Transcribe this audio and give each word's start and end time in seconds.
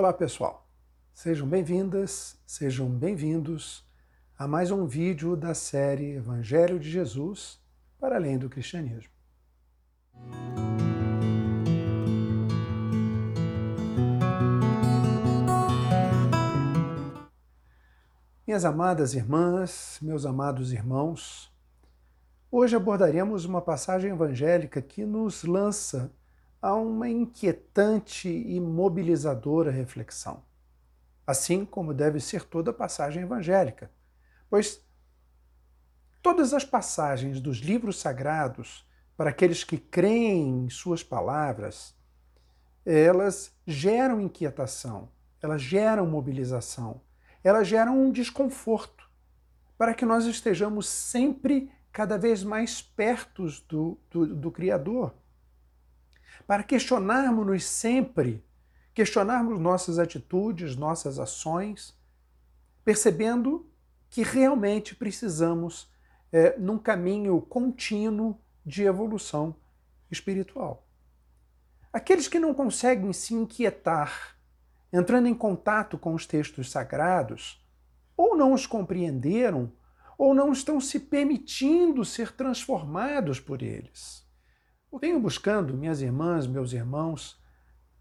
Olá 0.00 0.14
pessoal, 0.14 0.66
sejam 1.12 1.46
bem-vindas, 1.46 2.40
sejam 2.46 2.88
bem-vindos 2.88 3.86
a 4.34 4.48
mais 4.48 4.70
um 4.70 4.86
vídeo 4.86 5.36
da 5.36 5.52
série 5.52 6.14
Evangelho 6.14 6.80
de 6.80 6.90
Jesus 6.90 7.60
para 7.98 8.16
além 8.16 8.38
do 8.38 8.48
cristianismo. 8.48 9.12
Minhas 18.46 18.64
amadas 18.64 19.12
irmãs, 19.12 19.98
meus 20.00 20.24
amados 20.24 20.72
irmãos, 20.72 21.52
hoje 22.50 22.74
abordaremos 22.74 23.44
uma 23.44 23.60
passagem 23.60 24.12
evangélica 24.12 24.80
que 24.80 25.04
nos 25.04 25.44
lança 25.44 26.10
a 26.60 26.74
uma 26.74 27.08
inquietante 27.08 28.28
e 28.28 28.60
mobilizadora 28.60 29.70
reflexão, 29.70 30.42
assim 31.26 31.64
como 31.64 31.94
deve 31.94 32.20
ser 32.20 32.44
toda 32.44 32.72
passagem 32.72 33.22
evangélica, 33.22 33.90
pois 34.48 34.84
todas 36.20 36.52
as 36.52 36.64
passagens 36.64 37.40
dos 37.40 37.58
livros 37.58 37.98
sagrados, 37.98 38.86
para 39.16 39.30
aqueles 39.30 39.64
que 39.64 39.78
creem 39.78 40.64
em 40.64 40.70
suas 40.70 41.02
palavras, 41.02 41.94
elas 42.84 43.52
geram 43.66 44.20
inquietação, 44.20 45.10
elas 45.42 45.60
geram 45.60 46.06
mobilização, 46.06 47.00
elas 47.44 47.68
geram 47.68 47.98
um 47.98 48.10
desconforto, 48.10 49.08
para 49.76 49.94
que 49.94 50.04
nós 50.04 50.26
estejamos 50.26 50.88
sempre 50.88 51.70
cada 51.92 52.18
vez 52.18 52.42
mais 52.44 52.82
perto 52.82 53.46
do, 53.68 53.98
do, 54.10 54.34
do 54.34 54.50
Criador 54.50 55.14
para 56.50 56.64
questionarmos-nos 56.64 57.64
sempre, 57.64 58.44
questionarmos 58.92 59.60
nossas 59.60 60.00
atitudes, 60.00 60.74
nossas 60.74 61.20
ações, 61.20 61.96
percebendo 62.84 63.70
que 64.08 64.24
realmente 64.24 64.96
precisamos 64.96 65.88
é, 66.32 66.58
num 66.58 66.76
caminho 66.76 67.40
contínuo 67.40 68.36
de 68.66 68.82
evolução 68.82 69.54
espiritual. 70.10 70.84
Aqueles 71.92 72.26
que 72.26 72.40
não 72.40 72.52
conseguem 72.52 73.12
se 73.12 73.32
inquietar, 73.32 74.36
entrando 74.92 75.28
em 75.28 75.34
contato 75.34 75.96
com 75.96 76.14
os 76.14 76.26
textos 76.26 76.68
sagrados, 76.68 77.64
ou 78.16 78.36
não 78.36 78.52
os 78.52 78.66
compreenderam, 78.66 79.72
ou 80.18 80.34
não 80.34 80.50
estão 80.50 80.80
se 80.80 80.98
permitindo 80.98 82.04
ser 82.04 82.32
transformados 82.32 83.38
por 83.38 83.62
eles. 83.62 84.28
Venho 84.98 85.20
buscando, 85.20 85.72
minhas 85.72 86.02
irmãs, 86.02 86.46
meus 86.46 86.72
irmãos, 86.72 87.40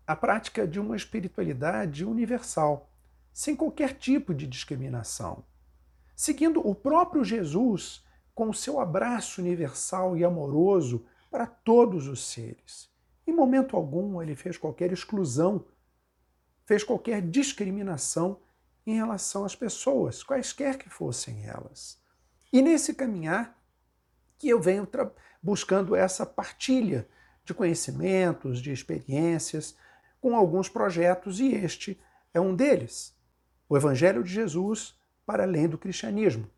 a 0.06 0.16
prática 0.16 0.68
de 0.68 0.80
uma 0.80 0.96
espiritualidade 0.96 2.04
universal, 2.04 2.92
sem 3.32 3.56
qualquer 3.56 3.94
tipo 3.94 4.34
de 4.34 4.48
discriminação, 4.48 5.46
seguindo 6.16 6.60
o 6.68 6.76
próprio 6.76 7.24
Jesus 7.24 8.04
com 8.36 8.50
o 8.50 8.54
seu 8.54 8.80
abraço 8.80 9.40
universal 9.40 10.18
e 10.18 10.26
amoroso 10.26 11.06
para 11.30 11.46
todos 11.46 12.08
os 12.08 12.26
seres. 12.28 12.90
Em 13.26 13.32
momento 13.32 13.78
algum 13.78 14.22
ele 14.22 14.36
fez 14.36 14.58
qualquer 14.58 14.92
exclusão, 14.92 15.66
fez 16.66 16.84
qualquer 16.84 17.22
discriminação 17.22 18.42
em 18.86 18.96
relação 18.96 19.46
às 19.46 19.56
pessoas, 19.56 20.24
quaisquer 20.24 20.78
que 20.78 20.90
fossem 20.90 21.46
elas. 21.46 22.02
E 22.52 22.62
nesse 22.62 22.94
caminhar 22.94 23.58
que 24.38 24.50
eu 24.50 24.60
venho 24.60 24.86
buscando 25.42 25.96
essa 25.96 26.26
partilha 26.26 27.08
de 27.46 27.54
conhecimentos, 27.54 28.62
de 28.62 28.72
experiências, 28.72 29.76
com 30.22 30.36
alguns 30.36 30.70
projetos, 30.70 31.40
e 31.40 31.54
este 31.54 32.00
é 32.34 32.40
um 32.40 32.56
deles. 32.56 33.16
O 33.68 33.78
Evangelho 33.78 34.24
de 34.24 34.32
Jesus 34.32 35.00
para 35.26 35.44
além 35.44 35.70
do 35.70 35.78
cristianismo, 35.78 36.50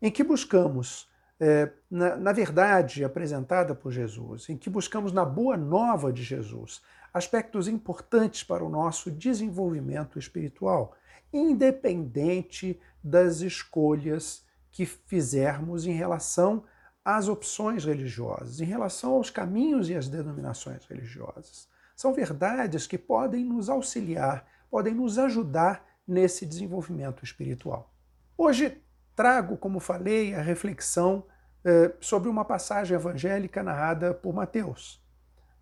em 0.00 0.08
que 0.08 0.22
buscamos, 0.22 1.10
é, 1.40 1.72
na, 1.90 2.14
na 2.14 2.32
verdade 2.32 3.04
apresentada 3.04 3.74
por 3.74 3.90
Jesus, 3.90 4.48
em 4.48 4.56
que 4.56 4.70
buscamos 4.70 5.12
na 5.12 5.24
boa 5.24 5.56
nova 5.56 6.12
de 6.12 6.22
Jesus 6.22 6.80
aspectos 7.12 7.66
importantes 7.66 8.44
para 8.44 8.64
o 8.64 8.68
nosso 8.68 9.10
desenvolvimento 9.10 10.20
espiritual, 10.20 10.94
independente 11.32 12.80
das 13.02 13.40
escolhas 13.40 14.46
que 14.70 14.86
fizermos 14.86 15.84
em 15.84 15.92
relação 15.92 16.62
às 17.04 17.28
opções 17.28 17.84
religiosas, 17.84 18.60
em 18.60 18.64
relação 18.64 19.14
aos 19.14 19.30
caminhos 19.30 19.90
e 19.90 19.94
às 19.94 20.08
denominações 20.08 20.84
religiosas. 20.84 21.68
São 21.96 22.12
verdades 22.12 22.86
que 22.86 22.96
podem 22.96 23.44
nos 23.44 23.68
auxiliar, 23.68 24.46
podem 24.70 24.94
nos 24.94 25.18
ajudar 25.18 25.84
nesse 26.06 26.46
desenvolvimento 26.46 27.24
espiritual. 27.24 27.92
Hoje 28.36 28.80
trago, 29.14 29.56
como 29.56 29.80
falei, 29.80 30.34
a 30.34 30.40
reflexão 30.40 31.24
eh, 31.64 31.92
sobre 32.00 32.28
uma 32.28 32.44
passagem 32.44 32.94
evangélica 32.94 33.62
narrada 33.62 34.14
por 34.14 34.34
Mateus, 34.34 35.00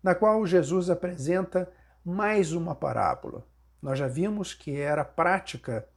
na 0.01 0.15
qual 0.15 0.45
Jesus 0.45 0.89
apresenta 0.89 1.71
mais 2.03 2.53
uma 2.53 2.73
parábola. 2.73 3.45
Nós 3.81 3.99
já 3.99 4.07
vimos 4.07 4.53
que 4.53 4.79
era 4.79 5.03
prática 5.03 5.87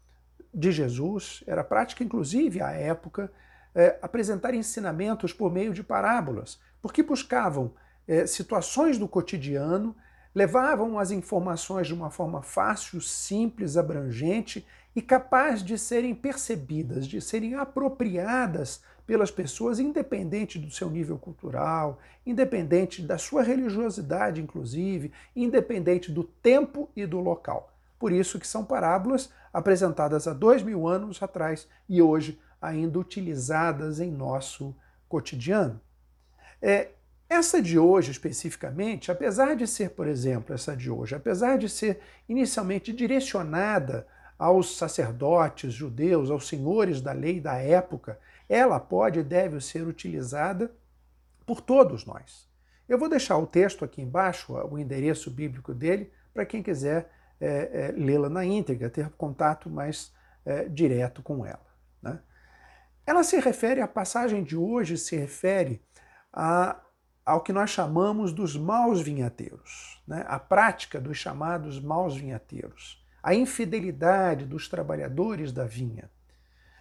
de 0.53 0.72
Jesus, 0.72 1.43
era 1.47 1.65
prática 1.65 2.05
inclusive 2.05 2.61
à 2.61 2.71
época 2.71 3.31
é, 3.75 3.99
apresentar 4.01 4.55
ensinamentos 4.55 5.33
por 5.33 5.53
meio 5.53 5.73
de 5.73 5.83
parábolas, 5.83 6.59
porque 6.81 7.03
buscavam 7.03 7.73
é, 8.07 8.27
situações 8.27 8.99
do 8.99 9.09
cotidiano, 9.09 9.97
levavam 10.35 10.99
as 10.99 11.11
informações 11.11 11.87
de 11.87 11.95
uma 11.95 12.11
forma 12.11 12.43
fácil, 12.43 13.01
simples, 13.01 13.77
abrangente 13.77 14.67
e 14.95 15.03
capaz 15.03 15.62
de 15.62 15.79
serem 15.79 16.15
percebidas, 16.15 17.07
de 17.07 17.21
serem 17.21 17.55
apropriadas 17.55 18.83
pelas 19.07 19.31
pessoas, 19.31 19.79
independente 19.79 20.59
do 20.59 20.71
seu 20.71 20.89
nível 20.89 21.19
cultural, 21.19 21.99
independente 22.25 23.03
da 23.03 23.19
sua 23.19 23.43
religiosidade, 23.43 24.41
inclusive, 24.41 25.12
independente 25.37 26.11
do 26.11 26.25
tempo 26.25 26.89
e 26.97 27.05
do 27.06 27.21
local. 27.21 27.71
Por 27.99 28.12
isso 28.12 28.39
que 28.39 28.47
são 28.47 28.65
parábolas 28.65 29.31
apresentadas 29.53 30.27
há 30.27 30.33
dois 30.33 30.62
mil 30.62 30.87
anos 30.87 31.23
atrás 31.23 31.69
e 31.89 32.03
hoje 32.03 32.41
ainda 32.64 32.98
utilizadas 32.98 34.00
em 34.00 34.10
nosso 34.10 34.75
cotidiano. 35.08 35.80
É, 36.60 36.91
essa 37.28 37.60
de 37.60 37.78
hoje, 37.78 38.10
especificamente, 38.10 39.10
apesar 39.10 39.54
de 39.56 39.66
ser, 39.66 39.91
por 39.91 40.06
exemplo, 40.06 40.54
essa 40.54 40.76
de 40.76 40.91
hoje, 40.91 41.14
apesar 41.14 41.58
de 41.58 41.69
ser 41.69 42.00
inicialmente 42.28 42.92
direcionada 42.92 44.06
aos 44.38 44.76
sacerdotes 44.76 45.72
judeus, 45.72 46.30
aos 46.30 46.48
senhores 46.48 47.00
da 47.00 47.12
lei 47.12 47.41
da 47.41 47.54
época, 47.54 48.19
ela 48.48 48.78
pode 48.78 49.20
e 49.20 49.22
deve 49.22 49.60
ser 49.60 49.86
utilizada 49.86 50.70
por 51.46 51.60
todos 51.60 52.04
nós. 52.04 52.48
Eu 52.88 52.98
vou 52.98 53.08
deixar 53.08 53.38
o 53.38 53.46
texto 53.46 53.84
aqui 53.84 54.02
embaixo, 54.02 54.52
o 54.52 54.78
endereço 54.78 55.31
bíblico 55.31 55.72
dele, 55.72 56.10
para 56.32 56.44
quem 56.44 56.62
quiser 56.62 57.10
é, 57.41 57.88
é, 57.88 57.92
lê-la 57.96 58.28
na 58.28 58.44
íntegra, 58.44 58.91
ter 58.91 59.08
contato 59.10 59.70
mais 59.70 60.12
é, 60.44 60.69
direto 60.69 61.22
com 61.22 61.44
ela. 61.46 61.66
Né? 62.02 62.19
Ela 63.06 63.22
se 63.22 63.38
refere, 63.38 63.81
a 63.81 63.88
passagem 63.88 64.42
de 64.42 64.56
hoje 64.56 64.97
se 64.97 65.15
refere 65.15 65.82
a, 66.32 66.81
ao 67.25 67.42
que 67.42 67.53
nós 67.53 67.70
chamamos 67.70 68.32
dos 68.32 68.56
maus 68.56 69.00
vinhateiros, 69.00 70.03
né? 70.06 70.25
a 70.26 70.38
prática 70.38 71.00
dos 71.00 71.19
chamados 71.19 71.78
maus 71.81 72.16
vinhateiros, 72.16 73.04
a 73.22 73.34
infidelidade 73.34 74.47
dos 74.47 74.69
trabalhadores 74.69 75.53
da 75.53 75.64
vinha, 75.64 76.10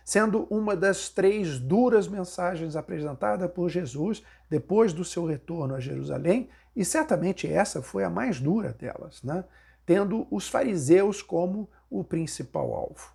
sendo 0.05 0.47
uma 0.49 0.75
das 0.75 1.09
três 1.09 1.59
duras 1.59 2.07
mensagens 2.07 2.75
apresentadas 2.75 3.49
por 3.51 3.69
Jesus 3.69 4.23
depois 4.49 4.93
do 4.93 5.03
seu 5.03 5.25
retorno 5.25 5.75
a 5.75 5.79
Jerusalém, 5.79 6.49
e 6.75 6.85
certamente 6.85 7.51
essa 7.51 7.81
foi 7.81 8.03
a 8.03 8.09
mais 8.09 8.39
dura 8.39 8.71
delas, 8.73 9.21
né? 9.23 9.43
tendo 9.85 10.25
os 10.31 10.47
fariseus 10.47 11.21
como 11.21 11.69
o 11.89 12.01
principal 12.03 12.73
alvo. 12.73 13.13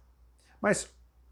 Mas, 0.60 0.90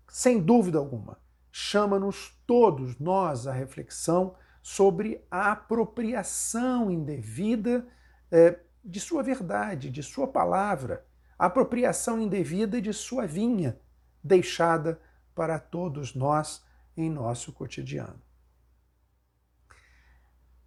sem 0.09 0.41
dúvida 0.41 0.79
alguma, 0.79 1.19
chama-nos 1.59 2.39
todos 2.47 2.99
nós 2.99 3.47
à 3.47 3.53
reflexão 3.53 4.37
sobre 4.63 5.25
a 5.31 5.53
apropriação 5.53 6.91
indevida 6.91 7.89
é, 8.31 8.61
de 8.85 9.01
sua 9.01 9.23
verdade, 9.23 9.89
de 9.89 10.03
sua 10.03 10.27
palavra, 10.29 11.07
a 11.39 11.47
apropriação 11.47 12.21
indevida 12.21 12.79
de 12.79 12.93
sua 12.93 13.27
vinha, 13.27 13.81
deixada 14.23 15.01
para 15.35 15.59
todos 15.59 16.15
nós 16.15 16.63
em 16.95 17.09
nosso 17.09 17.55
cotidiano. 17.55 18.21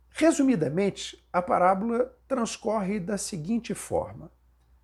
Resumidamente, 0.10 1.24
a 1.32 1.40
parábola 1.40 2.18
transcorre 2.28 3.00
da 3.00 3.16
seguinte 3.16 3.76
forma: 3.76 4.32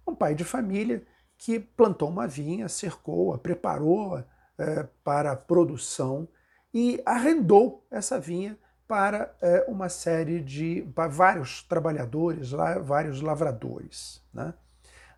um 0.06 0.14
pai 0.14 0.36
de 0.36 0.44
família 0.44 1.04
que 1.36 1.60
plantou 1.60 2.10
uma 2.10 2.28
vinha, 2.28 2.70
cercou-a, 2.70 3.40
preparou-a 3.40 4.35
é, 4.58 4.88
para 5.04 5.32
a 5.32 5.36
produção 5.36 6.28
e 6.74 7.02
arrendou 7.06 7.86
essa 7.90 8.20
vinha 8.20 8.58
para 8.88 9.34
é, 9.42 9.66
uma 9.68 9.90
série 9.90 10.40
de 10.42 10.88
para 10.94 11.10
vários 11.10 11.64
trabalhadores, 11.64 12.52
lá, 12.52 12.78
vários 12.78 13.22
lavradores. 13.22 14.22
Né? 14.34 14.54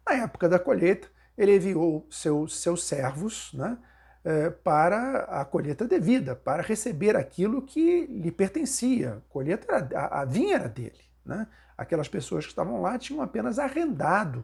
Na 0.05 0.15
época 0.15 0.47
da 0.47 0.57
colheita, 0.57 1.07
ele 1.37 1.55
enviou 1.55 2.07
seus, 2.09 2.59
seus 2.59 2.83
servos 2.83 3.51
né, 3.53 3.77
é, 4.23 4.49
para 4.49 5.23
a 5.23 5.45
colheita 5.45 5.87
devida, 5.87 6.35
para 6.35 6.63
receber 6.63 7.15
aquilo 7.15 7.61
que 7.61 8.05
lhe 8.05 8.31
pertencia. 8.31 9.15
A, 9.15 9.29
colheita 9.29 9.67
era, 9.71 9.99
a, 9.99 10.21
a 10.21 10.25
vinha 10.25 10.55
era 10.55 10.69
dele. 10.69 11.03
Né? 11.25 11.45
Aquelas 11.77 12.07
pessoas 12.07 12.45
que 12.45 12.51
estavam 12.51 12.81
lá 12.81 12.97
tinham 12.97 13.21
apenas 13.21 13.59
arrendado 13.59 14.43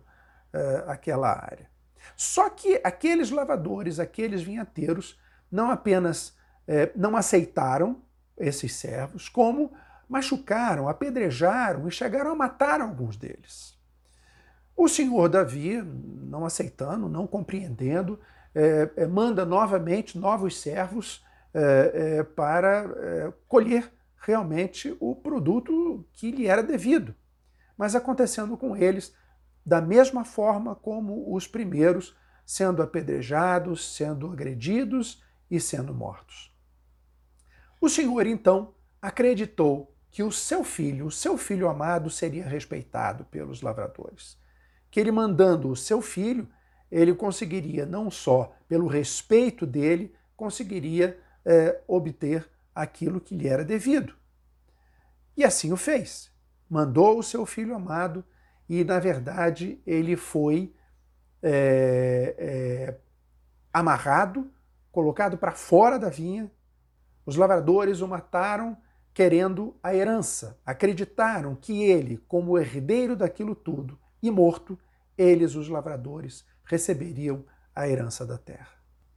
aquela 0.85 1.31
área. 1.31 1.67
Só 2.15 2.50
que 2.50 2.79
aqueles 2.83 3.31
lavadores, 3.31 4.00
aqueles 4.00 4.41
vinhateiros, 4.41 5.19
não 5.51 5.71
apenas 5.71 6.35
é, 6.67 6.91
não 6.95 7.15
aceitaram 7.15 8.01
esses 8.38 8.73
servos, 8.73 9.29
como 9.29 9.71
machucaram, 10.07 10.88
apedrejaram 10.88 11.88
e 11.88 11.91
chegaram 11.91 12.31
a 12.31 12.35
matar 12.35 12.81
alguns 12.81 13.17
deles. 13.17 13.77
O 14.75 14.88
senhor 14.88 15.29
Davi, 15.29 15.81
não 15.81 16.45
aceitando, 16.45 17.07
não 17.07 17.27
compreendendo, 17.27 18.19
é, 18.55 18.89
é, 18.95 19.07
manda 19.07 19.45
novamente 19.45 20.17
novos 20.17 20.59
servos 20.59 21.23
é, 21.53 22.17
é 22.17 22.23
para 22.23 22.89
é, 22.97 23.33
colher 23.47 23.91
realmente 24.17 24.95
o 25.00 25.15
produto 25.15 26.05
que 26.13 26.31
lhe 26.31 26.47
era 26.47 26.63
devido. 26.63 27.13
Mas 27.77 27.95
acontecendo 27.95 28.55
com 28.57 28.75
eles 28.75 29.13
da 29.65 29.81
mesma 29.81 30.25
forma 30.25 30.75
como 30.75 31.33
os 31.33 31.48
primeiros, 31.48 32.15
sendo 32.45 32.81
apedrejados, 32.81 33.95
sendo 33.95 34.31
agredidos 34.31 35.24
e 35.50 35.60
sendo 35.60 35.94
mortos. 35.94 36.54
O 37.80 37.89
Senhor 37.89 38.25
então 38.27 38.74
acreditou 39.01 39.94
que 40.10 40.24
o 40.24 40.31
seu 40.31 40.63
filho, 40.63 41.07
o 41.07 41.12
seu 41.12 41.38
filho 41.38 41.68
amado, 41.68 42.10
seria 42.10 42.45
respeitado 42.45 43.25
pelos 43.25 43.62
lavradores. 43.62 44.38
Que 44.92 45.00
ele 45.00 45.12
mandando 45.12 45.69
o 45.69 45.75
seu 45.75 46.01
filho, 46.01 46.48
ele 46.92 47.13
conseguiria 47.15 47.86
não 47.86 48.12
só 48.12 48.56
pelo 48.68 48.88
respeito 48.88 49.65
dele, 49.65 50.13
conseguiria 50.36 51.19
é, 51.44 51.81
obter 51.88 52.48
aquilo 52.75 53.19
que 53.19 53.36
lhe 53.36 53.48
era 53.48 53.65
devido. 53.65 54.13
E 55.36 55.44
assim 55.44 55.71
o 55.74 55.77
fez. 55.77 56.31
Mandou 56.69 57.18
o 57.18 57.24
seu 57.24 57.45
filho 57.45 57.75
amado 57.75 58.24
e, 58.68 58.83
na 58.83 59.00
verdade, 59.00 59.81
ele 59.86 60.15
foi 60.15 60.74
é, 61.42 62.36
é, 62.38 62.98
amarrado, 63.71 64.50
colocado 64.92 65.38
para 65.38 65.51
fora 65.51 66.00
da 66.00 66.10
vinha, 66.10 66.50
os 67.25 67.36
lavradores 67.36 68.01
o 68.01 68.07
mataram 68.07 68.77
querendo 69.13 69.75
a 69.83 69.94
herança. 69.94 70.60
Acreditaram 70.65 71.56
que 71.56 71.83
ele, 71.83 72.18
como 72.27 72.57
herdeiro 72.57 73.15
daquilo 73.15 73.56
tudo 73.56 74.00
e 74.21 74.31
morto, 74.31 74.77
eles, 75.18 75.56
os 75.56 75.69
lavradores, 75.69 76.45
receberiam 76.65 77.45
a 77.75 77.88
herança 77.88 78.25
da 78.25 78.38
terra. 78.38 78.69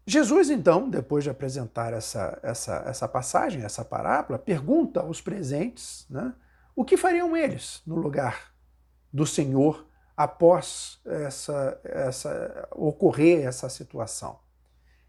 Jesus, 0.07 0.51
então, 0.51 0.89
depois 0.89 1.25
de 1.25 1.31
apresentar 1.31 1.93
essa, 1.93 2.39
essa, 2.43 2.85
essa 2.87 3.09
passagem, 3.09 3.63
essa 3.63 3.85
parábola, 3.85 4.39
pergunta 4.39 5.01
aos 5.01 5.21
presentes 5.21 6.07
né, 6.09 6.33
o 6.77 6.85
que 6.85 6.97
fariam 6.97 7.37
eles 7.37 7.83
no 7.85 7.97
lugar 7.97 8.56
do 9.17 9.27
Senhor 9.27 9.87
após 10.15 11.01
essa, 11.07 11.81
essa, 11.83 12.69
ocorrer 12.73 13.47
essa 13.47 13.69
situação. 13.71 14.39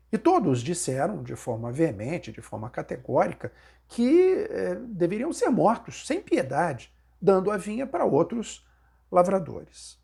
E 0.10 0.18
todos 0.18 0.62
disseram 0.62 1.22
de 1.22 1.36
forma 1.36 1.72
veemente, 1.74 2.32
de 2.32 2.42
forma 2.42 2.70
categórica, 2.70 3.52
que 3.86 4.48
eh, 4.50 4.76
deveriam 4.88 5.34
ser 5.34 5.50
mortos, 5.50 6.08
sem 6.08 6.22
piedade, 6.22 6.94
dando 7.22 7.52
a 7.52 7.58
vinha 7.58 7.86
para 7.86 8.06
outros 8.06 8.66
lavradores. 9.12 10.00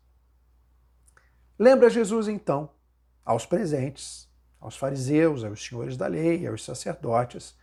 Lembra 1.58 1.88
Jesus, 1.88 2.28
então, 2.28 2.68
aos 3.24 3.46
presentes, 3.46 4.28
aos 4.60 4.76
fariseus, 4.76 5.44
aos 5.44 5.64
senhores 5.64 5.96
da 5.96 6.06
lei, 6.06 6.46
aos 6.46 6.62
sacerdotes, 6.62 7.56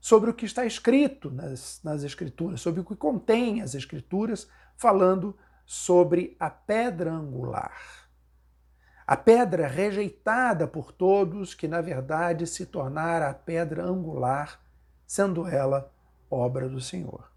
sobre 0.00 0.30
o 0.30 0.34
que 0.34 0.46
está 0.46 0.64
escrito 0.64 1.30
nas, 1.30 1.80
nas 1.84 2.02
Escrituras, 2.02 2.62
sobre 2.62 2.80
o 2.80 2.84
que 2.84 2.96
contém 2.96 3.60
as 3.60 3.74
Escrituras, 3.74 4.48
falando 4.76 5.28
sobre 5.32 5.51
a 6.38 6.50
pedra 6.50 7.12
angular 7.12 8.02
a 9.06 9.16
pedra 9.16 9.66
rejeitada 9.66 10.66
por 10.66 10.92
todos, 10.92 11.54
que 11.54 11.66
na 11.66 11.80
verdade 11.80 12.46
se 12.46 12.64
tornara 12.64 13.28
a 13.28 13.34
pedra 13.34 13.84
angular, 13.84 14.60
sendo 15.06 15.46
ela 15.46 15.92
obra 16.30 16.68
do 16.68 16.80
Senhor. 16.80 17.30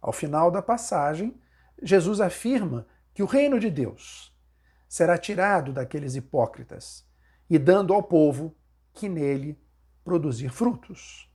Ao 0.00 0.12
final 0.12 0.50
da 0.50 0.62
passagem, 0.62 1.40
Jesus 1.82 2.20
afirma 2.20 2.86
que 3.12 3.22
o 3.22 3.26
reino 3.26 3.60
de 3.60 3.70
Deus 3.70 4.36
será 4.88 5.16
tirado 5.18 5.72
daqueles 5.72 6.16
hipócritas 6.16 7.06
e 7.48 7.58
dando 7.58 7.92
ao 7.92 8.02
povo 8.02 8.54
que 8.92 9.08
nele 9.08 9.56
produzir 10.04 10.48
frutos. 10.48 11.32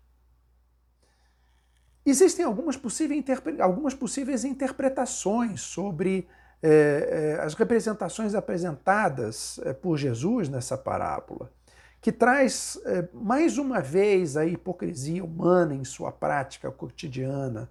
Existem 2.05 2.45
algumas 2.45 2.77
possíveis, 2.77 3.23
algumas 3.59 3.93
possíveis 3.93 4.43
interpretações 4.45 5.61
sobre 5.61 6.27
é, 6.61 7.37
é, 7.39 7.41
as 7.41 7.53
representações 7.53 8.35
apresentadas 8.35 9.61
é, 9.63 9.71
por 9.71 9.97
Jesus 9.97 10.49
nessa 10.49 10.77
parábola, 10.77 11.49
que 12.01 12.11
traz 12.11 12.77
mais 13.13 13.57
uma 13.57 13.81
vez 13.81 14.37
a 14.37 14.45
hipocrisia 14.45 15.23
humana 15.23 15.73
em 15.73 15.83
sua 15.83 16.13
prática 16.13 16.71
cotidiana, 16.71 17.69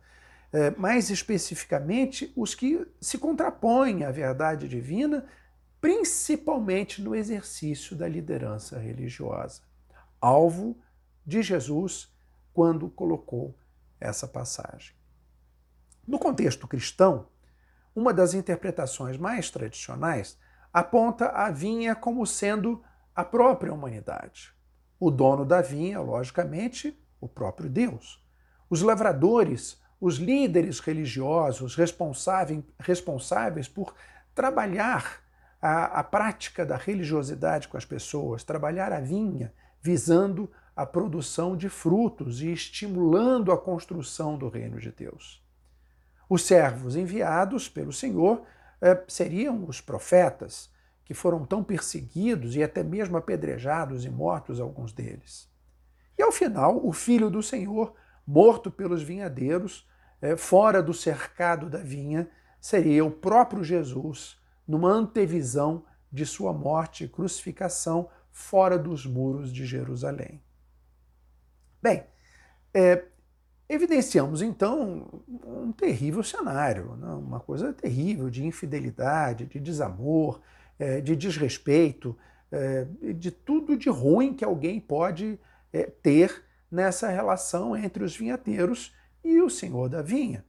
mais 0.76 1.08
especificamente 1.08 2.30
os 2.36 2.54
que 2.54 2.86
se 3.00 3.16
contrapõem 3.16 4.04
à 4.04 4.10
verdade 4.10 4.68
divina, 4.68 5.24
principalmente 5.80 7.00
no 7.00 7.14
exercício 7.14 7.96
da 7.96 8.06
liderança 8.06 8.78
religiosa, 8.78 9.62
alvo 10.20 10.76
de 11.24 11.40
Jesus 11.40 12.12
quando 12.52 12.90
colocou 12.90 13.54
essa 14.00 14.26
passagem. 14.26 14.94
No 16.06 16.18
contexto 16.18 16.66
cristão, 16.66 17.26
uma 17.94 18.14
das 18.14 18.32
interpretações 18.32 19.16
mais 19.16 19.50
tradicionais 19.50 20.38
aponta 20.72 21.28
a 21.30 21.50
vinha 21.50 21.94
como 21.94 22.26
sendo 22.26 22.82
a 23.14 23.24
própria 23.24 23.72
humanidade. 23.72 24.52
O 25.00 25.10
dono 25.10 25.44
da 25.44 25.60
vinha, 25.60 26.00
logicamente, 26.00 26.98
o 27.20 27.28
próprio 27.28 27.68
Deus. 27.68 28.24
Os 28.70 28.82
lavradores, 28.82 29.80
os 30.00 30.16
líderes 30.16 30.78
religiosos 30.78 31.74
responsáveis, 31.74 33.68
por 33.68 33.94
trabalhar 34.34 35.20
a, 35.60 36.00
a 36.00 36.04
prática 36.04 36.64
da 36.64 36.76
religiosidade 36.76 37.66
com 37.66 37.76
as 37.76 37.84
pessoas, 37.84 38.44
trabalhar 38.44 38.92
a 38.92 39.00
vinha, 39.00 39.52
visando 39.80 40.50
a 40.78 40.86
produção 40.86 41.56
de 41.56 41.68
frutos 41.68 42.40
e 42.40 42.52
estimulando 42.52 43.50
a 43.50 43.58
construção 43.58 44.38
do 44.38 44.48
reino 44.48 44.78
de 44.78 44.92
Deus. 44.92 45.44
Os 46.30 46.42
servos 46.42 46.94
enviados 46.94 47.68
pelo 47.68 47.92
Senhor 47.92 48.44
eh, 48.80 49.02
seriam 49.08 49.64
os 49.64 49.80
profetas, 49.80 50.70
que 51.04 51.12
foram 51.12 51.44
tão 51.44 51.64
perseguidos 51.64 52.54
e 52.54 52.62
até 52.62 52.84
mesmo 52.84 53.16
apedrejados 53.16 54.04
e 54.04 54.08
mortos 54.08 54.60
alguns 54.60 54.92
deles. 54.92 55.50
E 56.16 56.22
ao 56.22 56.30
final, 56.30 56.78
o 56.86 56.92
filho 56.92 57.28
do 57.28 57.42
Senhor, 57.42 57.92
morto 58.24 58.70
pelos 58.70 59.02
vinhadeiros, 59.02 59.84
eh, 60.22 60.36
fora 60.36 60.80
do 60.80 60.94
cercado 60.94 61.68
da 61.68 61.78
vinha, 61.78 62.30
seria 62.60 63.04
o 63.04 63.10
próprio 63.10 63.64
Jesus, 63.64 64.40
numa 64.64 64.92
antevisão 64.92 65.84
de 66.12 66.24
sua 66.24 66.52
morte 66.52 67.02
e 67.02 67.08
crucificação 67.08 68.08
fora 68.30 68.78
dos 68.78 69.04
muros 69.04 69.52
de 69.52 69.66
Jerusalém. 69.66 70.40
Bem, 71.82 72.04
é, 72.74 73.04
Evidenciamos 73.68 74.40
então 74.40 75.22
um 75.44 75.70
terrível 75.72 76.22
cenário, 76.22 76.96
né? 76.96 77.08
uma 77.08 77.38
coisa 77.38 77.70
terrível 77.70 78.30
de 78.30 78.46
infidelidade, 78.46 79.44
de 79.44 79.60
desamor, 79.60 80.40
é, 80.78 81.02
de 81.02 81.14
desrespeito, 81.14 82.16
é, 82.50 82.86
de 83.12 83.30
tudo 83.30 83.76
de 83.76 83.90
ruim 83.90 84.32
que 84.32 84.42
alguém 84.42 84.80
pode 84.80 85.38
é, 85.70 85.82
ter 85.82 86.44
nessa 86.70 87.10
relação 87.10 87.76
entre 87.76 88.02
os 88.02 88.16
vinhateiros 88.16 88.94
e 89.22 89.38
o 89.42 89.50
senhor 89.50 89.90
da 89.90 90.00
vinha. 90.00 90.42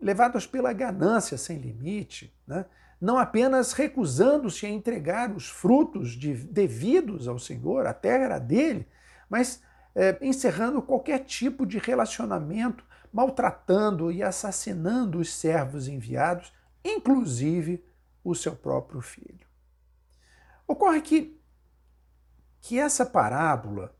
levados 0.00 0.48
pela 0.48 0.72
ganância 0.72 1.38
sem 1.38 1.58
limite, 1.58 2.34
né? 2.48 2.64
não 3.00 3.16
apenas 3.16 3.72
recusando-se 3.72 4.66
a 4.66 4.68
entregar 4.68 5.30
os 5.30 5.48
frutos 5.48 6.10
de, 6.12 6.34
devidos 6.34 7.28
ao 7.28 7.38
senhor, 7.38 7.86
a 7.86 7.94
terra 7.94 8.24
era 8.24 8.38
dele, 8.40 8.88
mas 9.34 9.60
é, 9.96 10.16
encerrando 10.24 10.80
qualquer 10.80 11.24
tipo 11.24 11.66
de 11.66 11.76
relacionamento, 11.78 12.84
maltratando 13.12 14.12
e 14.12 14.22
assassinando 14.22 15.18
os 15.18 15.34
servos 15.34 15.88
enviados, 15.88 16.52
inclusive 16.84 17.84
o 18.22 18.32
seu 18.32 18.54
próprio 18.54 19.00
filho. 19.00 19.44
Ocorre 20.68 21.00
que, 21.00 21.36
que 22.60 22.78
essa 22.78 23.04
parábola 23.04 23.92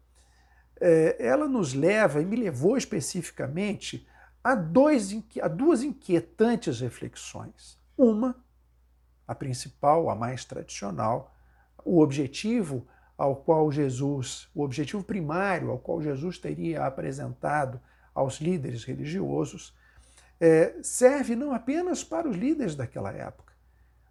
é, 0.80 1.16
ela 1.18 1.48
nos 1.48 1.74
leva, 1.74 2.22
e 2.22 2.24
me 2.24 2.36
levou 2.36 2.76
especificamente, 2.76 4.06
a, 4.44 4.54
dois, 4.54 5.10
a 5.42 5.48
duas 5.48 5.82
inquietantes 5.82 6.78
reflexões. 6.78 7.76
Uma, 7.98 8.36
a 9.26 9.34
principal, 9.34 10.08
a 10.08 10.14
mais 10.14 10.44
tradicional, 10.44 11.34
o 11.84 12.00
objetivo 12.00 12.86
ao 13.16 13.37
qual 13.37 13.71
Jesus, 13.71 14.49
o 14.54 14.62
objetivo 14.62 15.02
primário 15.02 15.71
ao 15.71 15.78
qual 15.78 16.02
Jesus 16.02 16.38
teria 16.38 16.85
apresentado 16.85 17.80
aos 18.14 18.40
líderes 18.40 18.85
religiosos, 18.85 19.75
é, 20.40 20.75
serve 20.83 21.37
não 21.37 21.54
apenas 21.54 22.02
para 22.02 22.28
os 22.28 22.37
líderes 22.37 22.75
daquela 22.75 23.12
época, 23.12 23.54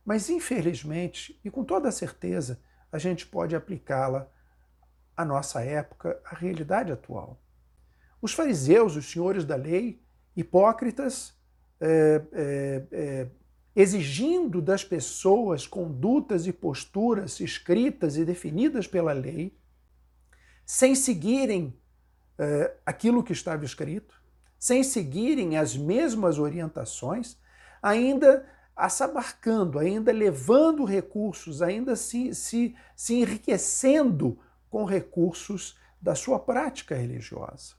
mas 0.05 0.29
infelizmente 0.29 1.39
e 1.43 1.51
com 1.51 1.63
toda 1.63 1.91
certeza 1.91 2.59
a 2.91 2.97
gente 2.97 3.25
pode 3.25 3.55
aplicá-la 3.55 4.27
à 5.15 5.25
nossa 5.25 5.61
época, 5.63 6.19
à 6.25 6.35
realidade 6.35 6.91
atual. 6.91 7.39
Os 8.21 8.33
fariseus, 8.33 8.95
os 8.95 9.11
senhores 9.11 9.45
da 9.45 9.55
lei, 9.55 10.01
hipócritas, 10.35 11.33
é, 11.79 12.21
é, 12.31 12.83
é 12.91 13.27
exigindo 13.75 14.61
das 14.61 14.83
pessoas 14.83 15.65
condutas 15.65 16.45
e 16.45 16.53
posturas 16.53 17.39
escritas 17.39 18.17
e 18.17 18.23
definidas 18.23 18.85
pela 18.85 19.13
lei, 19.13 19.57
sem 20.65 20.95
seguirem 20.95 21.77
uh, 22.39 22.71
aquilo 22.85 23.23
que 23.23 23.33
estava 23.33 23.65
escrito, 23.65 24.21
sem 24.59 24.83
seguirem 24.83 25.57
as 25.57 25.75
mesmas 25.75 26.37
orientações, 26.39 27.37
ainda 27.81 28.47
assabarcando, 28.75 29.77
ainda 29.77 30.11
levando 30.11 30.85
recursos, 30.85 31.61
ainda 31.61 31.95
se, 31.95 32.33
se, 32.33 32.75
se 32.95 33.15
enriquecendo 33.15 34.39
com 34.69 34.85
recursos 34.85 35.77
da 36.01 36.15
sua 36.15 36.39
prática 36.39 36.95
religiosa. 36.95 37.75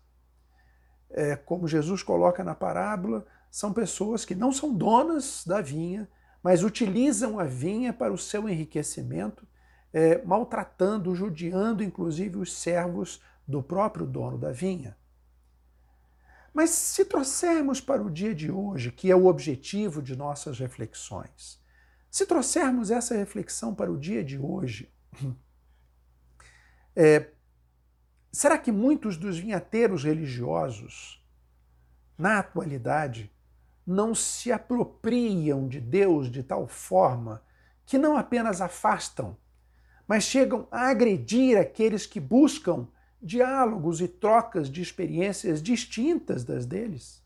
É, 1.17 1.37
como 1.37 1.69
Jesus 1.69 2.03
coloca 2.03 2.43
na 2.43 2.57
parábola, 2.57 3.25
são 3.49 3.73
pessoas 3.73 4.25
que 4.25 4.35
não 4.35 4.53
são 4.53 4.75
donas 4.75 5.45
da 5.47 5.61
vinha, 5.61 6.09
mas 6.43 6.65
utilizam 6.65 7.39
a 7.39 7.45
vinha 7.45 7.93
para 7.93 8.13
o 8.13 8.19
seu 8.19 8.49
enriquecimento, 8.49 9.47
é, 9.93 10.21
maltratando, 10.25 11.15
judiando 11.15 11.83
inclusive 11.85 12.37
os 12.37 12.53
servos 12.53 13.23
do 13.47 13.63
próprio 13.63 14.05
dono 14.05 14.37
da 14.37 14.51
vinha. 14.51 14.97
Mas 16.53 16.71
se 16.71 17.05
trouxermos 17.05 17.81
para 17.81 18.03
o 18.03 18.11
dia 18.11 18.35
de 18.35 18.51
hoje, 18.51 18.91
que 18.91 19.09
é 19.09 19.15
o 19.15 19.27
objetivo 19.27 20.03
de 20.03 20.17
nossas 20.17 20.59
reflexões, 20.59 21.63
se 22.11 22.27
trouxermos 22.27 22.91
essa 22.91 23.17
reflexão 23.17 23.73
para 23.73 23.91
o 23.91 23.99
dia 23.99 24.25
de 24.25 24.37
hoje, 24.37 24.93
é, 26.95 27.31
será 28.35 28.59
que 28.59 28.73
muitos 28.73 29.17
dos 29.17 29.39
vinhateiros 29.39 30.03
religiosos, 30.03 31.25
na 32.19 32.41
atualidade, 32.41 33.33
não 33.87 34.15
se 34.15 34.51
apropriam 34.51 35.69
de 35.69 35.81
Deus 35.81 36.31
de 36.31 36.43
tal 36.43 36.67
forma 36.67 37.43
que 37.87 37.97
não 37.97 38.17
apenas 38.17 38.61
afastam, 38.61 39.37
mas 40.07 40.25
chegam 40.25 40.67
a 40.71 40.89
agredir 40.89 41.59
aqueles 41.59 42.07
que 42.07 42.19
buscam 42.19 42.89
diálogos 43.23 44.01
e 44.01 44.09
trocas 44.09 44.69
de 44.69 44.83
experiências 44.83 45.63
distintas 45.63 46.45
das 46.45 46.67
deles. 46.67 47.23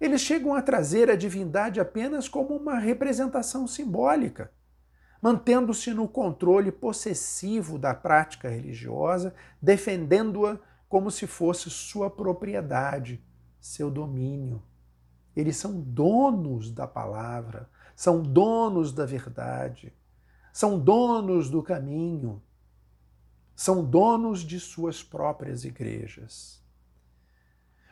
Eles 0.00 0.20
chegam 0.20 0.54
a 0.54 0.62
trazer 0.62 1.10
a 1.10 1.16
divindade 1.16 1.80
apenas 1.80 2.28
como 2.28 2.56
uma 2.56 2.78
representação 2.78 3.66
simbólica, 3.66 4.52
mantendo-se 5.20 5.92
no 5.92 6.06
controle 6.06 6.70
possessivo 6.70 7.78
da 7.78 7.94
prática 7.94 8.48
religiosa, 8.48 9.34
defendendo-a 9.60 10.58
como 10.88 11.10
se 11.10 11.26
fosse 11.26 11.68
sua 11.70 12.08
propriedade, 12.08 13.22
seu 13.60 13.90
domínio. 13.90 14.62
Eles 15.36 15.56
são 15.56 15.80
donos 15.80 16.70
da 16.70 16.86
palavra, 16.86 17.68
são 17.94 18.22
donos 18.22 18.92
da 18.92 19.04
verdade, 19.04 19.92
são 20.52 20.78
donos 20.78 21.50
do 21.50 21.62
caminho, 21.62 22.42
são 23.54 23.84
donos 23.84 24.40
de 24.40 24.58
suas 24.60 25.02
próprias 25.02 25.64
igrejas. 25.64 26.62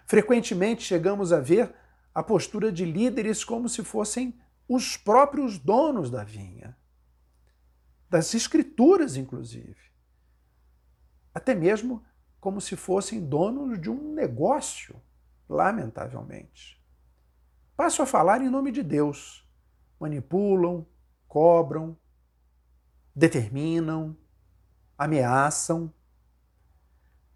Frequentemente 0.07 0.85
chegamos 0.85 1.33
a 1.33 1.41
ver 1.41 1.75
a 2.15 2.23
postura 2.23 2.71
de 2.71 2.85
líderes 2.85 3.45
como 3.45 3.69
se 3.69 3.83
fossem 3.83 4.39
os 4.69 4.97
próprios 4.97 5.59
donos 5.59 6.11
da 6.11 6.25
vinha, 6.25 6.76
das 8.09 8.33
escrituras, 8.35 9.17
inclusive. 9.17 9.77
Até 11.35 11.55
mesmo 11.55 12.05
como 12.41 12.61
se 12.61 12.77
fossem 12.77 13.27
donos 13.27 13.81
de 13.81 13.91
um 13.91 14.15
negócio, 14.15 15.01
lamentavelmente. 15.49 16.83
Passo 17.77 18.03
a 18.03 18.07
falar 18.07 18.41
em 18.41 18.49
nome 18.49 18.73
de 18.73 18.83
Deus. 18.83 19.47
Manipulam, 19.99 20.87
cobram, 21.27 21.97
determinam, 23.15 24.17
ameaçam, 24.97 25.93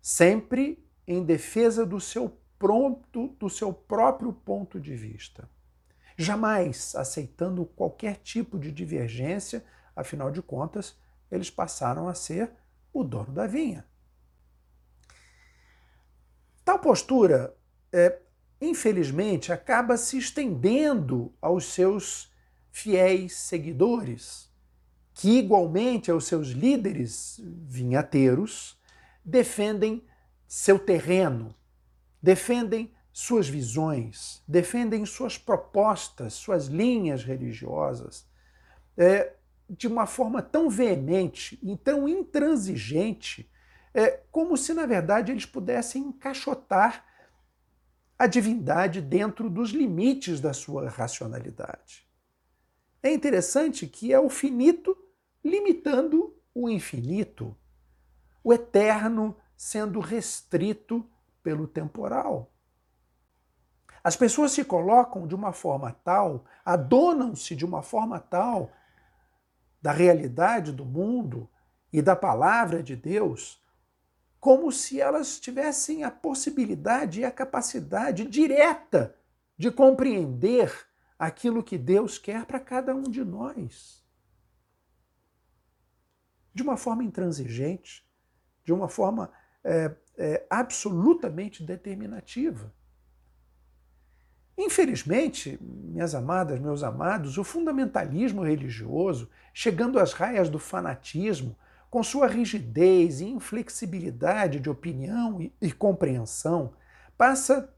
sempre 0.01 0.87
em 1.07 1.25
defesa 1.25 1.85
do 1.85 2.01
seu 2.01 2.39
pronto, 2.59 3.29
do 3.39 3.49
seu 3.49 3.73
próprio 3.73 4.33
ponto 4.33 4.79
de 4.79 4.95
vista. 4.95 5.49
Jamais 6.17 6.95
aceitando 6.95 7.65
qualquer 7.65 8.17
tipo 8.17 8.59
de 8.59 8.71
divergência, 8.71 9.65
afinal 9.95 10.31
de 10.31 10.43
contas, 10.43 10.97
eles 11.31 11.51
passaram 11.51 12.09
a 12.09 12.15
ser 12.15 12.51
o 12.93 13.05
dono 13.05 13.33
da 13.33 13.47
vinha. 13.47 13.85
Tal 16.65 16.79
postura 16.79 17.57
é, 17.93 18.19
infelizmente, 18.61 19.53
acaba 19.53 19.97
se 19.97 20.19
estendendo 20.19 21.33
aos 21.41 21.65
seus 21.67 22.31
fiéis 22.71 23.35
seguidores, 23.37 24.51
que, 25.15 25.39
igualmente 25.39 26.11
aos 26.11 26.27
seus 26.27 26.49
líderes 26.49 27.41
vinhateiros, 27.43 28.81
defendem 29.25 30.05
seu 30.47 30.79
terreno, 30.79 31.55
defendem 32.23 32.93
suas 33.13 33.49
visões, 33.49 34.43
defendem 34.47 35.05
suas 35.05 35.37
propostas, 35.37 36.35
suas 36.35 36.67
linhas 36.67 37.25
religiosas, 37.25 38.27
é, 38.97 39.35
de 39.71 39.87
uma 39.87 40.07
forma 40.07 40.43
tão 40.43 40.69
veemente 40.69 41.59
e 41.63 41.77
tão 41.77 42.09
intransigente, 42.09 43.49
é, 43.95 44.23
como 44.31 44.57
se, 44.57 44.75
na 44.75 44.85
verdade, 44.85 45.31
eles 45.31 45.47
pudessem 45.47 46.03
encaixotar 46.03 47.05
a 48.19 48.27
divindade 48.27 49.01
dentro 49.01 49.49
dos 49.49 49.71
limites 49.71 50.41
da 50.41 50.53
sua 50.53 50.89
racionalidade. 50.89 52.07
É 53.03 53.13
interessante 53.13 53.87
que 53.87 54.13
é 54.13 54.19
o 54.19 54.29
finito 54.29 54.97
limitando 55.43 56.37
o 56.55 56.69
infinito, 56.69 57.57
o 58.43 58.53
eterno 58.53 59.37
sendo 59.57 60.01
restrito 60.01 61.09
pelo 61.43 61.67
temporal. 61.67 62.53
As 64.03 64.17
pessoas 64.17 64.53
se 64.53 64.65
colocam 64.65 65.27
de 65.27 65.35
uma 65.35 65.53
forma 65.53 65.93
tal, 66.05 66.45
adonam-se 66.65 67.55
de 67.55 67.65
uma 67.65 67.83
forma 67.83 68.19
tal 68.19 68.71
da 69.81 69.93
realidade 69.93 70.73
do 70.73 70.85
mundo 70.85 71.49
e 71.93 72.03
da 72.03 72.15
palavra 72.15 72.83
de 72.83 72.95
Deus, 72.95 73.63
como 74.39 74.71
se 74.73 75.01
elas 75.01 75.39
tivessem 75.39 76.05
a 76.05 76.11
possibilidade 76.11 77.21
e 77.21 77.25
a 77.25 77.31
capacidade 77.31 78.25
direta 78.25 79.15
de 79.57 79.71
compreender 79.71 80.73
aquilo 81.19 81.63
que 81.63 81.77
Deus 81.77 82.17
quer 82.19 82.47
para 82.47 82.59
cada 82.59 82.95
um 82.95 83.03
de 83.03 83.23
nós. 83.23 84.03
De 86.55 86.63
uma 86.63 86.77
forma 86.77 87.05
intransigente, 87.05 88.09
de 88.65 88.73
uma 88.73 88.89
forma 88.89 89.31
é, 89.63 89.95
é, 90.17 90.47
absolutamente 90.49 91.63
determinativa. 91.63 92.73
Infelizmente, 94.63 95.59
minhas 95.63 96.15
amadas, 96.15 96.61
meus 96.61 96.83
amados, 96.83 97.39
o 97.39 97.43
fundamentalismo 97.43 98.43
religioso, 98.43 99.31
chegando 99.55 99.99
às 99.99 100.13
raias 100.13 100.51
do 100.51 100.59
fanatismo, 100.59 101.57
com 101.89 102.03
sua 102.03 102.27
rigidez 102.27 103.23
e 103.23 103.25
inflexibilidade 103.25 104.61
de 104.61 104.69
opinião 104.69 105.41
e, 105.41 105.51
e 105.63 105.73
compreensão, 105.73 106.75
passa 107.17 107.75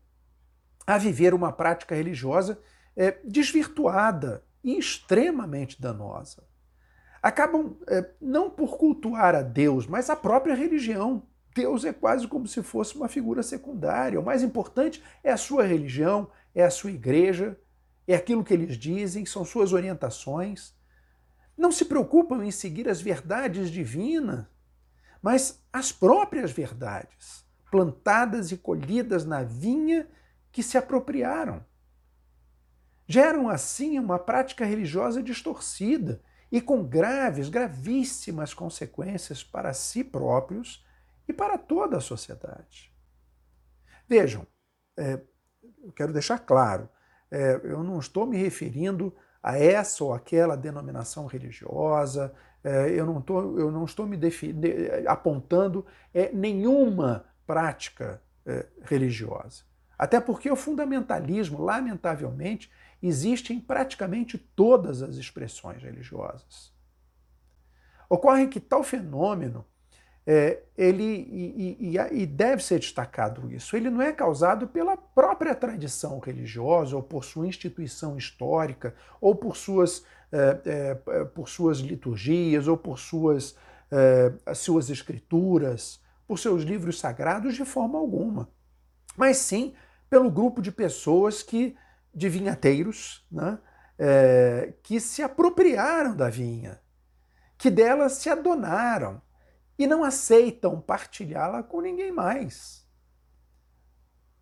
a 0.85 0.99
viver 0.99 1.35
uma 1.35 1.53
prática 1.53 1.95
religiosa 1.95 2.59
é, 2.97 3.17
desvirtuada 3.23 4.43
e 4.65 4.77
extremamente 4.77 5.81
danosa. 5.81 6.43
Acabam 7.23 7.77
é, 7.87 8.11
não 8.21 8.51
por 8.51 8.77
cultuar 8.77 9.37
a 9.37 9.43
Deus, 9.43 9.87
mas 9.87 10.11
a 10.11 10.17
própria 10.17 10.57
religião. 10.57 11.23
Deus 11.55 11.85
é 11.85 11.93
quase 11.93 12.27
como 12.27 12.49
se 12.49 12.61
fosse 12.61 12.97
uma 12.97 13.09
figura 13.09 13.43
secundária. 13.43 14.19
O 14.19 14.25
mais 14.25 14.43
importante 14.43 15.01
é 15.23 15.31
a 15.31 15.37
sua 15.37 15.65
religião, 15.65 16.29
é 16.55 16.65
a 16.65 16.71
sua 16.71 16.91
igreja, 16.91 17.59
é 18.07 18.15
aquilo 18.15 18.45
que 18.45 18.53
eles 18.53 18.77
dizem, 18.77 19.25
são 19.25 19.45
suas 19.45 19.73
orientações 19.73 20.75
não 21.57 21.71
se 21.71 21.85
preocupam 21.85 22.45
em 22.45 22.51
seguir 22.51 22.89
as 22.89 23.01
verdades 23.01 23.71
divinas, 23.71 24.47
mas 25.21 25.63
as 25.73 25.93
próprias 25.93 26.51
verdades, 26.51 27.45
plantadas 27.71 28.51
e 28.51 28.57
colhidas 28.57 29.25
na 29.25 29.43
vinha 29.43 30.09
que 30.51 30.63
se 30.63 30.77
apropriaram. 30.77 31.65
geram 33.07 33.49
assim 33.49 33.99
uma 33.99 34.19
prática 34.19 34.65
religiosa 34.65 35.23
distorcida 35.23 36.23
e 36.51 36.61
com 36.61 36.83
graves, 36.83 37.49
gravíssimas 37.49 38.55
consequências 38.55 39.45
para 39.45 39.75
si 39.75 40.03
próprios 40.03 40.85
e 41.29 41.33
para 41.33 41.59
toda 41.59 41.99
a 41.99 42.01
sociedade. 42.01 42.93
Vejam, 44.09 44.47
é, 44.97 45.21
eu 45.83 45.93
quero 45.93 46.13
deixar 46.13 46.39
claro, 46.39 46.89
é, 47.31 47.61
eu 47.65 47.83
não 47.83 47.99
estou 47.99 48.27
me 48.27 48.37
referindo 48.37 49.15
a 49.43 49.59
essa 49.59 50.05
ou 50.05 50.13
aquela 50.13 50.57
denominação 50.57 51.27
religiosa, 51.27 52.33
é, 52.63 52.91
eu, 52.91 53.05
não 53.05 53.21
tô, 53.21 53.59
eu 53.59 53.71
não 53.71 53.85
estou 53.85 54.07
me 54.07 54.19
apontando 55.07 55.85
é, 56.15 56.31
nenhuma 56.33 57.25
prática 57.47 58.23
é, 58.47 58.67
religiosa. 58.83 59.65
Até 59.99 60.21
porque 60.21 60.51
o 60.51 60.57
fundamentalismo, 60.57 61.61
lamentavelmente, 61.61 62.71
existe 63.03 63.53
em 63.53 63.61
praticamente 63.61 64.39
todas 64.39 65.03
as 65.03 65.17
expressões 65.17 65.83
religiosas. 65.83 66.73
Ocorre 68.09 68.47
que 68.47 68.61
tal 68.61 68.85
fenômeno 68.85 69.65
é, 70.27 70.63
ele 70.77 71.03
e, 71.03 71.97
e, 71.97 72.23
e, 72.23 72.27
deve 72.27 72.63
ser 72.63 72.79
destacado 72.79 73.53
isso. 73.53 73.77
Ele 73.77 73.91
não 73.91 74.01
é 74.01 74.13
causado 74.13 74.69
pela 74.69 74.97
própria 74.97 75.55
tradição 75.55 76.19
religiosa, 76.21 76.95
ou 76.97 77.03
por 77.03 77.25
sua 77.25 77.47
instituição 77.47 78.17
histórica, 78.17 78.95
ou 79.21 79.35
por 79.35 79.57
suas, 79.57 80.05
é, 80.31 80.61
é, 80.65 81.25
por 81.25 81.49
suas 81.49 81.79
liturgias, 81.79 82.69
ou 82.69 82.77
por 82.77 82.99
suas, 82.99 83.57
é, 83.91 84.55
suas 84.55 84.91
escrituras, 84.91 86.01
por 86.27 86.39
seus 86.39 86.63
livros 86.63 87.01
sagrados, 87.01 87.55
de 87.55 87.65
forma 87.65 87.99
alguma. 87.99 88.49
Mas 89.17 89.39
sim 89.39 89.75
pelo 90.09 90.31
grupo 90.31 90.61
de 90.61 90.71
pessoas 90.71 91.43
que, 91.43 91.75
de 92.15 92.29
vinhateiros, 92.29 93.27
né, 93.33 93.59
é, 93.99 94.75
que 94.83 95.01
se 95.01 95.23
apropriaram 95.23 96.15
da 96.15 96.29
vinha, 96.29 96.79
que 97.57 97.71
dela 97.71 98.09
se 98.11 98.29
adonaram 98.29 99.23
e 99.79 99.87
não 99.87 100.05
aceitam 100.05 100.81
partilhá-la 100.81 101.63
com 101.63 101.81
ninguém 101.81 102.13
mais. 102.13 102.87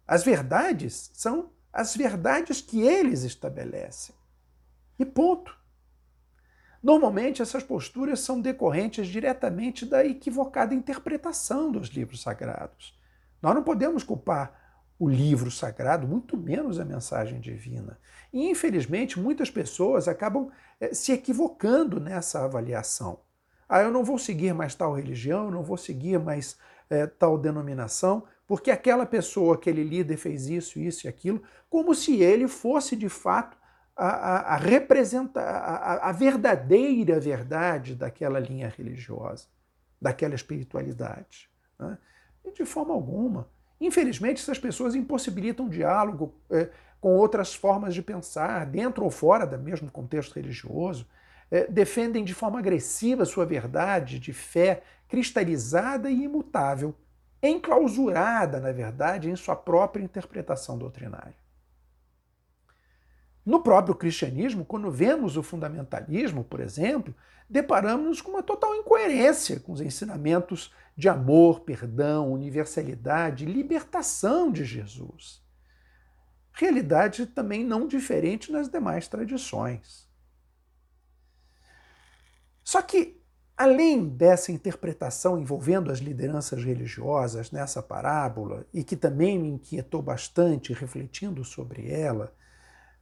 As 0.06 0.24
verdades 0.24 1.10
são 1.14 1.52
as 1.72 1.94
verdades 1.94 2.60
que 2.60 2.82
eles 2.82 3.22
estabelecem. 3.22 4.14
E 4.98 5.04
ponto. 5.04 5.56
Normalmente, 6.82 7.42
essas 7.42 7.62
posturas 7.62 8.20
são 8.20 8.40
decorrentes 8.40 9.06
diretamente 9.06 9.86
da 9.86 10.04
equivocada 10.04 10.74
interpretação 10.74 11.70
dos 11.70 11.88
livros 11.88 12.22
sagrados. 12.22 12.98
Nós 13.40 13.54
não 13.54 13.62
podemos 13.62 14.02
culpar 14.02 14.58
o 14.98 15.08
livro 15.08 15.50
sagrado, 15.50 16.06
muito 16.06 16.36
menos 16.36 16.78
a 16.78 16.84
mensagem 16.84 17.40
divina. 17.40 17.98
E, 18.32 18.50
infelizmente, 18.50 19.18
muitas 19.18 19.50
pessoas 19.50 20.08
acabam 20.08 20.50
é, 20.78 20.92
se 20.92 21.12
equivocando 21.12 21.98
nessa 21.98 22.44
avaliação. 22.44 23.20
Ah, 23.72 23.82
eu 23.82 23.92
não 23.92 24.02
vou 24.02 24.18
seguir 24.18 24.52
mais 24.52 24.74
tal 24.74 24.92
religião, 24.92 25.44
eu 25.44 25.50
não 25.52 25.62
vou 25.62 25.76
seguir 25.76 26.18
mais 26.18 26.58
é, 26.90 27.06
tal 27.06 27.38
denominação, 27.38 28.24
porque 28.44 28.68
aquela 28.68 29.06
pessoa, 29.06 29.54
aquele 29.54 29.84
líder 29.84 30.16
fez 30.16 30.48
isso, 30.48 30.80
isso 30.80 31.06
e 31.06 31.08
aquilo, 31.08 31.40
como 31.68 31.94
se 31.94 32.20
ele 32.20 32.48
fosse 32.48 32.96
de 32.96 33.08
fato 33.08 33.56
a, 33.96 34.08
a, 34.08 34.54
a 34.54 34.56
representar 34.56 35.40
a, 35.40 36.08
a 36.08 36.10
verdadeira 36.10 37.20
verdade 37.20 37.94
daquela 37.94 38.40
linha 38.40 38.74
religiosa, 38.76 39.46
daquela 40.02 40.34
espiritualidade. 40.34 41.48
Né? 41.78 41.96
E 42.44 42.50
de 42.50 42.64
forma 42.64 42.92
alguma. 42.92 43.48
Infelizmente, 43.80 44.42
essas 44.42 44.58
pessoas 44.58 44.96
impossibilitam 44.96 45.68
diálogo 45.68 46.34
é, 46.50 46.70
com 47.00 47.14
outras 47.14 47.54
formas 47.54 47.94
de 47.94 48.02
pensar, 48.02 48.66
dentro 48.66 49.04
ou 49.04 49.12
fora 49.12 49.46
do 49.46 49.56
mesmo 49.56 49.88
contexto 49.92 50.34
religioso 50.34 51.06
defendem 51.68 52.24
de 52.24 52.34
forma 52.34 52.58
agressiva 52.58 53.24
sua 53.24 53.44
verdade 53.44 54.18
de 54.18 54.32
fé 54.32 54.82
cristalizada 55.08 56.10
e 56.10 56.22
imutável, 56.24 56.94
enclausurada, 57.42 58.60
na 58.60 58.70
verdade, 58.70 59.28
em 59.28 59.34
sua 59.34 59.56
própria 59.56 60.02
interpretação 60.02 60.78
doutrinária. 60.78 61.34
No 63.44 63.62
próprio 63.62 63.94
cristianismo, 63.94 64.64
quando 64.64 64.90
vemos 64.90 65.36
o 65.36 65.42
fundamentalismo, 65.42 66.44
por 66.44 66.60
exemplo, 66.60 67.14
deparamos-nos 67.48 68.20
com 68.20 68.32
uma 68.32 68.42
total 68.42 68.76
incoerência 68.76 69.58
com 69.58 69.72
os 69.72 69.80
ensinamentos 69.80 70.72
de 70.96 71.08
amor, 71.08 71.60
perdão, 71.60 72.30
universalidade, 72.30 73.46
libertação 73.46 74.52
de 74.52 74.64
Jesus. 74.64 75.42
Realidade 76.52 77.26
também 77.26 77.64
não 77.64 77.88
diferente 77.88 78.52
nas 78.52 78.68
demais 78.68 79.08
tradições. 79.08 80.09
Só 82.70 82.80
que, 82.80 83.20
além 83.56 84.08
dessa 84.08 84.52
interpretação 84.52 85.36
envolvendo 85.36 85.90
as 85.90 85.98
lideranças 85.98 86.62
religiosas 86.62 87.50
nessa 87.50 87.82
parábola, 87.82 88.64
e 88.72 88.84
que 88.84 88.94
também 88.94 89.40
me 89.40 89.48
inquietou 89.48 90.00
bastante 90.00 90.72
refletindo 90.72 91.42
sobre 91.44 91.90
ela, 91.90 92.32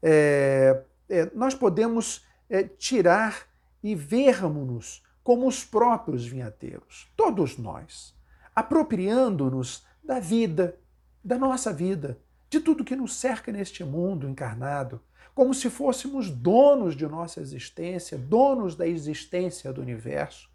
é, 0.02 0.84
é, 1.06 1.30
nós 1.34 1.54
podemos 1.54 2.24
é, 2.48 2.62
tirar 2.62 3.46
e 3.82 3.94
vermos-nos 3.94 5.04
como 5.22 5.46
os 5.46 5.66
próprios 5.66 6.26
vinhateiros, 6.26 7.12
todos 7.14 7.58
nós, 7.58 8.14
apropriando-nos 8.56 9.86
da 10.02 10.18
vida, 10.18 10.78
da 11.22 11.36
nossa 11.36 11.74
vida, 11.74 12.18
de 12.48 12.58
tudo 12.58 12.86
que 12.86 12.96
nos 12.96 13.14
cerca 13.14 13.52
neste 13.52 13.84
mundo 13.84 14.26
encarnado, 14.26 14.98
como 15.38 15.54
se 15.54 15.70
fôssemos 15.70 16.28
donos 16.28 16.96
de 16.96 17.06
nossa 17.06 17.40
existência, 17.40 18.18
donos 18.18 18.74
da 18.74 18.88
existência 18.88 19.72
do 19.72 19.80
universo. 19.80 20.50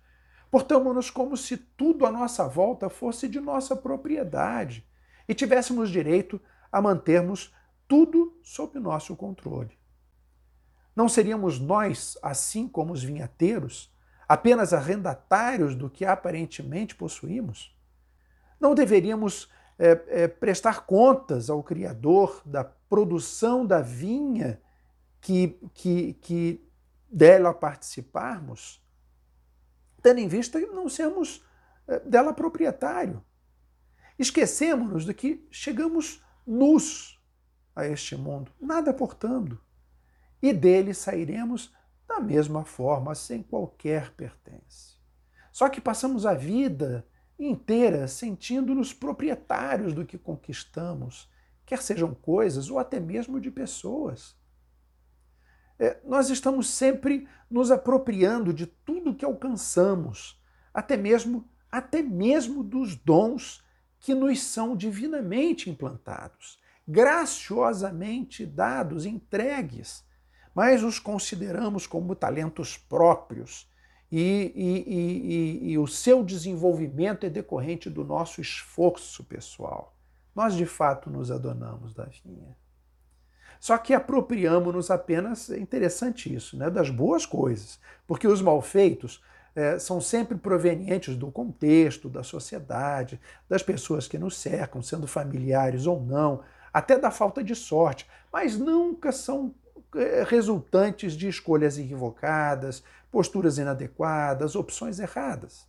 Portamos-nos 0.52 1.10
como 1.10 1.38
se 1.38 1.56
tudo 1.56 2.06
à 2.06 2.12
nossa 2.12 2.50
volta 2.50 2.90
fosse 2.90 3.30
de 3.30 3.40
nossa 3.40 3.78
propriedade 3.78 4.86
e 5.26 5.34
tivéssemos 5.34 5.90
direito 5.90 6.38
a 6.70 6.82
mantermos 6.82 7.56
tudo 7.88 8.38
sob 8.44 8.78
nosso 8.78 9.16
controle. 9.16 9.72
Não 10.94 11.08
seríamos 11.08 11.62
nós, 11.62 12.18
assim 12.22 12.68
como 12.68 12.92
os 12.92 13.02
vinhateiros, 13.02 13.90
apenas 14.28 14.74
arrendatários 14.74 15.76
do 15.76 15.90
que 15.90 16.04
aparentemente 16.04 16.94
possuímos? 16.94 17.74
Não 18.60 18.76
deveríamos 18.76 19.50
é, 19.80 20.02
é, 20.10 20.28
prestar 20.28 20.86
contas 20.86 21.50
ao 21.50 21.64
Criador 21.64 22.42
da 22.46 22.66
produção 22.66 23.66
da 23.66 23.80
vinha 23.80 24.60
que, 25.24 25.58
que, 25.74 26.14
que 26.16 26.70
dela 27.10 27.54
participarmos, 27.54 28.86
tendo 30.02 30.20
em 30.20 30.28
vista 30.28 30.60
que 30.60 30.68
não 30.68 30.90
sermos 30.90 31.42
eh, 31.88 32.00
dela 32.00 32.34
proprietário. 32.34 33.24
Esquecemos-nos 34.20 35.06
de 35.06 35.14
que 35.14 35.48
chegamos 35.50 36.22
nus 36.46 37.18
a 37.74 37.88
este 37.88 38.18
mundo, 38.18 38.52
nada 38.60 38.94
portando, 38.94 39.62
e 40.42 40.52
dele 40.52 40.94
sairemos 40.94 41.74
da 42.06 42.20
mesma 42.20 42.66
forma, 42.66 43.16
sem 43.16 43.42
qualquer 43.42 44.12
pertence. 44.12 44.98
Só 45.54 45.70
que 45.70 45.80
passamos 45.80 46.26
a 46.26 46.34
vida 46.34 47.08
inteira 47.40 48.10
sentindo-nos 48.10 48.94
proprietários 48.94 49.94
do 49.94 50.06
que 50.06 50.18
conquistamos, 50.18 51.32
quer 51.66 51.82
sejam 51.82 52.14
coisas 52.14 52.70
ou 52.70 52.78
até 52.78 53.00
mesmo 53.00 53.40
de 53.40 53.50
pessoas 53.50 54.36
é, 55.84 56.00
nós 56.06 56.30
estamos 56.30 56.70
sempre 56.70 57.28
nos 57.52 57.70
apropriando 57.70 58.54
de 58.54 58.66
tudo 58.66 59.14
que 59.14 59.26
alcançamos, 59.26 60.42
até 60.74 60.96
mesmo, 60.96 61.46
até 61.70 62.02
mesmo 62.02 62.64
dos 62.64 62.96
dons 62.96 63.62
que 64.00 64.16
nos 64.16 64.42
são 64.42 64.78
divinamente 64.78 65.70
implantados, 65.70 66.58
graciosamente 66.88 68.46
dados, 68.46 69.06
entregues, 69.06 70.06
mas 70.56 70.84
os 70.84 71.00
consideramos 71.00 71.86
como 71.86 72.16
talentos 72.16 72.78
próprios 72.78 73.70
e, 74.10 74.54
e, 74.56 74.94
e, 74.94 75.72
e, 75.72 75.78
o 75.78 75.88
seu 75.88 76.24
desenvolvimento 76.24 77.26
é 77.26 77.30
decorrente 77.30 77.90
do 77.90 78.06
nosso 78.06 78.40
esforço 78.40 79.24
pessoal. 79.24 79.98
Nós 80.36 80.56
de 80.56 80.66
fato 80.66 81.10
nos 81.10 81.32
adonamos 81.32 81.94
da 81.94 82.06
vinha. 82.06 82.56
Só 83.64 83.78
que 83.78 83.94
apropriamos-nos 83.94 84.92
apenas, 84.92 85.50
é 85.50 85.58
interessante 85.58 86.36
isso, 86.36 86.58
né, 86.58 86.70
das 86.70 86.90
boas 86.90 87.26
coisas, 87.26 87.80
porque 88.06 88.28
os 88.28 88.42
malfeitos 88.42 89.24
é, 89.56 89.80
são 89.80 90.02
sempre 90.02 90.38
provenientes 90.38 91.16
do 91.16 91.32
contexto, 91.32 92.10
da 92.10 92.24
sociedade, 92.24 93.22
das 93.48 93.64
pessoas 93.64 94.06
que 94.06 94.18
nos 94.18 94.36
cercam, 94.36 94.82
sendo 94.82 95.08
familiares 95.08 95.88
ou 95.88 96.04
não, 96.04 96.42
até 96.74 97.00
da 97.00 97.10
falta 97.10 97.42
de 97.42 97.56
sorte, 97.56 98.06
mas 98.34 98.60
nunca 98.60 99.14
são 99.14 99.56
é, 99.96 100.26
resultantes 100.28 101.14
de 101.14 101.30
escolhas 101.30 101.78
equivocadas, 101.78 102.84
posturas 103.10 103.58
inadequadas, 103.58 104.58
opções 104.58 105.00
erradas. 105.00 105.66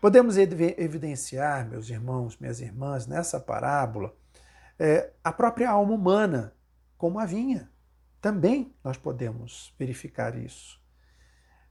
Podemos 0.00 0.36
evidenciar, 0.36 1.68
meus 1.68 1.88
irmãos, 1.88 2.36
minhas 2.36 2.60
irmãs, 2.60 3.06
nessa 3.06 3.38
parábola, 3.38 4.12
é, 4.80 5.12
a 5.22 5.30
própria 5.30 5.68
alma 5.70 5.92
humana, 5.92 6.54
como 6.96 7.18
a 7.18 7.26
vinha. 7.26 7.70
Também 8.18 8.74
nós 8.82 8.96
podemos 8.96 9.74
verificar 9.78 10.34
isso. 10.34 10.80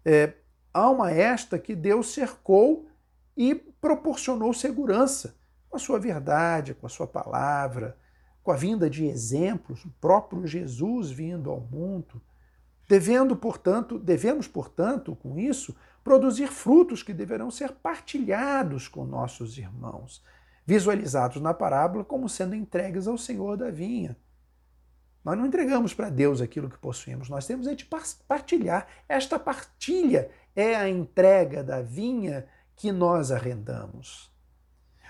É, 0.05 0.35
alma 0.71 1.09
esta 1.09 1.57
que 1.57 1.75
Deus 1.75 2.13
cercou 2.13 2.87
e 3.35 3.55
proporcionou 3.55 4.53
segurança 4.53 5.35
com 5.67 5.75
a 5.75 5.79
sua 5.79 5.99
verdade, 5.99 6.75
com 6.75 6.85
a 6.85 6.89
sua 6.89 7.07
palavra, 7.07 7.97
com 8.43 8.51
a 8.51 8.55
vinda 8.55 8.87
de 8.87 9.05
exemplos, 9.05 9.83
o 9.85 9.89
próprio 9.99 10.45
Jesus 10.45 11.09
vindo 11.09 11.49
ao 11.49 11.59
mundo, 11.59 12.21
devendo, 12.87 13.35
portanto, 13.35 13.97
devemos, 13.97 14.47
portanto, 14.47 15.15
com 15.15 15.37
isso, 15.39 15.75
produzir 16.03 16.47
frutos 16.47 17.01
que 17.01 17.13
deverão 17.13 17.49
ser 17.49 17.71
partilhados 17.71 18.87
com 18.87 19.03
nossos 19.03 19.57
irmãos, 19.57 20.23
visualizados 20.69 21.41
na 21.41 21.51
parábola 21.51 22.03
como 22.03 22.29
sendo 22.29 22.53
entregues 22.53 23.07
ao 23.07 23.17
Senhor 23.17 23.57
da 23.57 23.71
vinha. 23.71 24.15
Nós 25.25 25.35
não 25.35 25.47
entregamos 25.47 25.95
para 25.95 26.11
Deus 26.11 26.41
aquilo 26.41 26.69
que 26.69 26.77
possuímos, 26.77 27.27
nós 27.27 27.47
temos 27.47 27.65
é 27.65 27.73
de 27.73 27.89
partilhar. 28.27 28.85
Esta 29.09 29.39
partilha 29.39 30.29
é 30.55 30.75
a 30.75 30.87
entrega 30.87 31.63
da 31.63 31.81
vinha 31.81 32.45
que 32.75 32.91
nós 32.91 33.31
arrendamos. 33.31 34.31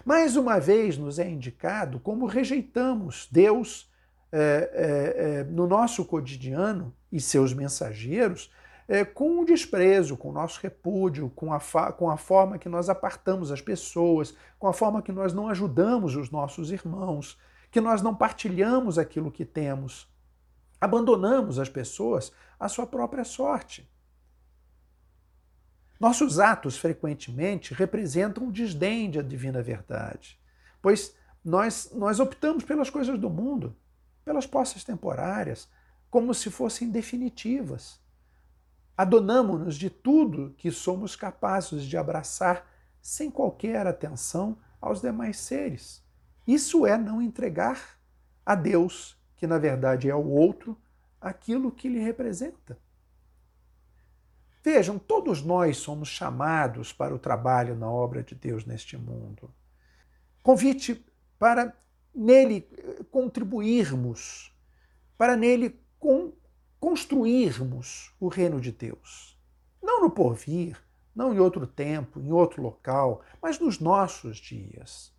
Mais 0.06 0.38
uma 0.38 0.62
vez 0.62 0.98
nos 0.98 1.19
é 1.19 1.30
indicado 1.30 2.00
como 2.00 2.26
rejeitamos 2.26 3.28
Deus 3.30 3.91
é, 4.32 4.39
é, 4.39 5.39
é, 5.39 5.43
no 5.43 5.67
nosso 5.67 6.06
cotidiano 6.06 6.95
e 7.12 7.19
seus 7.19 7.54
mensageiros 7.54 8.50
é, 8.89 9.06
com 9.06 9.39
o 9.39 9.45
desprezo, 9.45 10.17
com 10.17 10.30
o 10.30 10.34
nosso 10.34 10.60
repúdio, 10.60 11.30
com 11.36 11.54
a, 11.54 11.60
com 11.93 12.10
a 12.10 12.17
forma 12.17 12.58
que 12.58 12.67
nós 12.67 12.89
apartamos 12.89 13.52
as 13.52 13.62
pessoas, 13.62 14.34
com 14.58 14.67
a 14.67 14.73
forma 14.73 15.04
que 15.04 15.12
nós 15.12 15.32
não 15.32 15.47
ajudamos 15.47 16.15
os 16.15 16.32
nossos 16.32 16.71
irmãos, 16.71 17.38
que 17.69 17.80
nós 17.80 18.02
não 18.02 18.15
partilhamos 18.15 18.97
aquilo 18.97 19.32
que 19.32 19.45
temos. 19.45 20.12
Abandonamos 20.82 21.60
as 21.60 21.69
pessoas 21.69 22.32
à 22.60 22.67
sua 22.67 22.88
própria 22.88 23.23
sorte. 23.23 23.88
Nossos 25.99 26.39
atos, 26.39 26.75
frequentemente, 26.75 27.75
representam 27.75 28.47
o 28.47 28.52
desdém 28.52 29.12
da 29.12 29.21
divina 29.21 29.62
verdade, 29.62 30.39
pois 30.82 31.15
nós, 31.45 31.91
nós 31.93 32.19
optamos 32.19 32.63
pelas 32.63 32.89
coisas 32.89 33.19
do 33.19 33.30
mundo, 33.30 33.75
pelas 34.25 34.47
posses 34.47 34.84
temporárias, 34.84 35.69
como 36.10 36.34
se 36.34 36.49
fossem 36.49 36.89
definitivas. 36.89 37.99
Adonamos-nos 39.00 39.78
de 39.78 39.90
tudo 39.90 40.54
que 40.58 40.70
somos 40.70 41.16
capazes 41.16 41.86
de 41.86 41.96
abraçar 41.96 42.70
sem 43.02 43.32
qualquer 43.32 43.88
atenção 43.88 44.58
aos 44.82 45.00
demais 45.00 45.38
seres. 45.38 46.04
Isso 46.46 46.86
é 46.86 46.98
não 46.98 47.22
entregar 47.22 47.98
a 48.46 48.56
Deus, 48.56 49.18
que 49.38 49.48
na 49.48 49.58
verdade 49.58 50.10
é 50.10 50.14
o 50.14 50.28
outro, 50.28 50.78
aquilo 51.22 51.72
que 51.72 51.88
lhe 51.88 52.00
representa. 52.00 52.78
Vejam, 54.62 55.00
todos 55.00 55.42
nós 55.42 55.78
somos 55.78 56.10
chamados 56.10 56.92
para 56.92 57.16
o 57.16 57.20
trabalho 57.20 57.78
na 57.78 57.90
obra 57.90 58.22
de 58.22 58.36
Deus 58.36 58.66
neste 58.66 58.98
mundo. 58.98 59.50
Convite 60.44 61.06
para 61.40 61.74
nele 62.14 62.68
eh, 62.78 63.06
contribuirmos, 63.10 64.54
para 65.18 65.38
nele 65.38 65.80
con 65.98 66.34
construirmos 66.80 68.13
o 68.20 68.28
reino 68.28 68.62
de 68.62 68.72
Deus. 68.72 69.38
Não 69.82 70.02
no 70.02 70.10
porvir, 70.10 70.78
não 71.15 71.34
em 71.34 71.39
outro 71.39 71.68
tempo, 71.68 72.20
em 72.20 72.32
outro 72.32 72.62
local, 72.62 73.22
mas 73.42 73.60
nos 73.60 73.80
nossos 73.80 74.38
dias. 74.38 75.13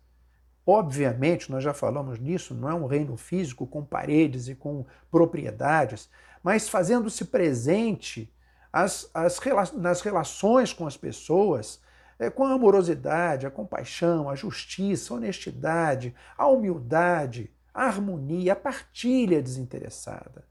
Obviamente, 0.65 1.51
nós 1.51 1.63
já 1.63 1.73
falamos 1.73 2.19
nisso, 2.19 2.53
não 2.53 2.69
é 2.69 2.73
um 2.73 2.85
reino 2.85 3.17
físico 3.17 3.67
com 3.67 3.83
paredes 3.83 4.47
e 4.47 4.55
com 4.55 4.85
propriedades, 5.09 6.09
mas 6.43 6.69
fazendo-se 6.69 7.25
presente 7.25 8.33
as, 8.71 9.09
as, 9.13 9.39
nas 9.73 10.01
relações 10.01 10.71
com 10.73 10.87
as 10.87 10.95
pessoas, 10.95 11.81
é, 12.17 12.29
com 12.29 12.43
a 12.43 12.53
amorosidade, 12.53 13.45
a 13.45 13.51
compaixão, 13.51 14.29
a 14.29 14.35
justiça, 14.35 15.13
a 15.13 15.17
honestidade, 15.17 16.15
a 16.37 16.47
humildade, 16.47 17.51
a 17.73 17.85
harmonia, 17.85 18.53
a 18.53 18.55
partilha 18.55 19.41
desinteressada. 19.41 20.50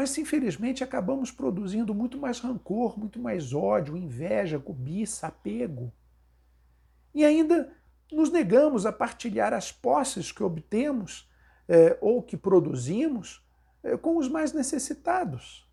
Mas, 0.00 0.16
infelizmente, 0.16 0.82
acabamos 0.82 1.30
produzindo 1.30 1.94
muito 1.94 2.16
mais 2.16 2.40
rancor, 2.40 2.98
muito 2.98 3.20
mais 3.20 3.52
ódio, 3.52 3.98
inveja, 3.98 4.58
cobiça, 4.58 5.26
apego. 5.26 5.92
E 7.14 7.22
ainda 7.22 7.70
nos 8.10 8.32
negamos 8.32 8.86
a 8.86 8.92
partilhar 8.92 9.52
as 9.52 9.70
posses 9.70 10.32
que 10.32 10.42
obtemos 10.42 11.30
é, 11.68 11.98
ou 12.00 12.22
que 12.22 12.34
produzimos 12.34 13.46
é, 13.82 13.94
com 13.94 14.16
os 14.16 14.26
mais 14.26 14.54
necessitados 14.54 15.68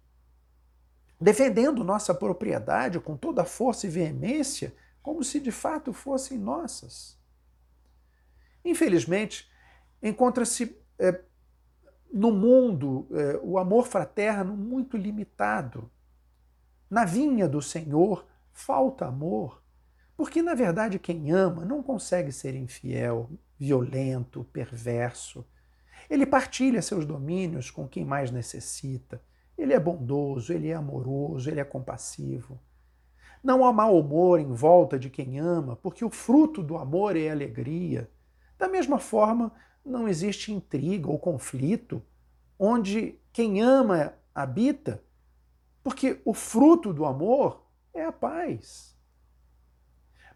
defendendo 1.21 1.81
nossa 1.81 2.13
propriedade 2.13 2.99
com 2.99 3.15
toda 3.15 3.43
a 3.43 3.45
força 3.45 3.87
e 3.87 3.89
veemência, 3.89 4.75
como 5.01 5.23
se 5.23 5.39
de 5.39 5.51
fato 5.53 5.93
fossem 5.93 6.37
nossas. 6.37 7.17
Infelizmente, 8.65 9.49
encontra-se 10.03 10.77
é, 10.99 11.21
no 12.11 12.31
mundo 12.31 13.07
é, 13.11 13.39
o 13.43 13.57
amor 13.57 13.87
fraterno 13.87 14.55
muito 14.55 14.97
limitado. 14.97 15.89
Na 16.89 17.05
vinha 17.05 17.47
do 17.47 17.61
Senhor 17.61 18.25
falta 18.51 19.05
amor, 19.05 19.61
porque 20.15 20.41
na 20.41 20.53
verdade 20.53 20.97
quem 20.97 21.31
ama 21.31 21.65
não 21.65 21.83
consegue 21.83 22.31
ser 22.31 22.55
infiel, 22.55 23.29
violento, 23.57 24.45
perverso. 24.51 25.45
Ele 26.09 26.25
partilha 26.25 26.81
seus 26.81 27.05
domínios 27.05 27.69
com 27.69 27.87
quem 27.87 28.05
mais 28.05 28.31
necessita 28.31 29.21
ele 29.57 29.73
é 29.73 29.79
bondoso, 29.79 30.53
ele 30.53 30.69
é 30.69 30.75
amoroso, 30.75 31.49
ele 31.49 31.59
é 31.59 31.63
compassivo. 31.63 32.59
Não 33.43 33.65
há 33.65 33.73
mau 33.73 33.97
humor 33.97 34.39
em 34.39 34.53
volta 34.53 34.99
de 34.99 35.09
quem 35.09 35.39
ama, 35.39 35.75
porque 35.75 36.05
o 36.05 36.09
fruto 36.09 36.61
do 36.61 36.77
amor 36.77 37.15
é 37.17 37.29
alegria. 37.29 38.09
Da 38.57 38.67
mesma 38.67 38.99
forma, 38.99 39.51
não 39.87 40.07
existe 40.07 40.51
intriga 40.51 41.09
ou 41.09 41.17
conflito 41.17 42.03
onde 42.59 43.19
quem 43.31 43.61
ama 43.61 44.13
habita, 44.33 45.03
porque 45.83 46.21
o 46.25 46.33
fruto 46.33 46.93
do 46.93 47.05
amor 47.05 47.63
é 47.93 48.03
a 48.03 48.11
paz. 48.11 48.95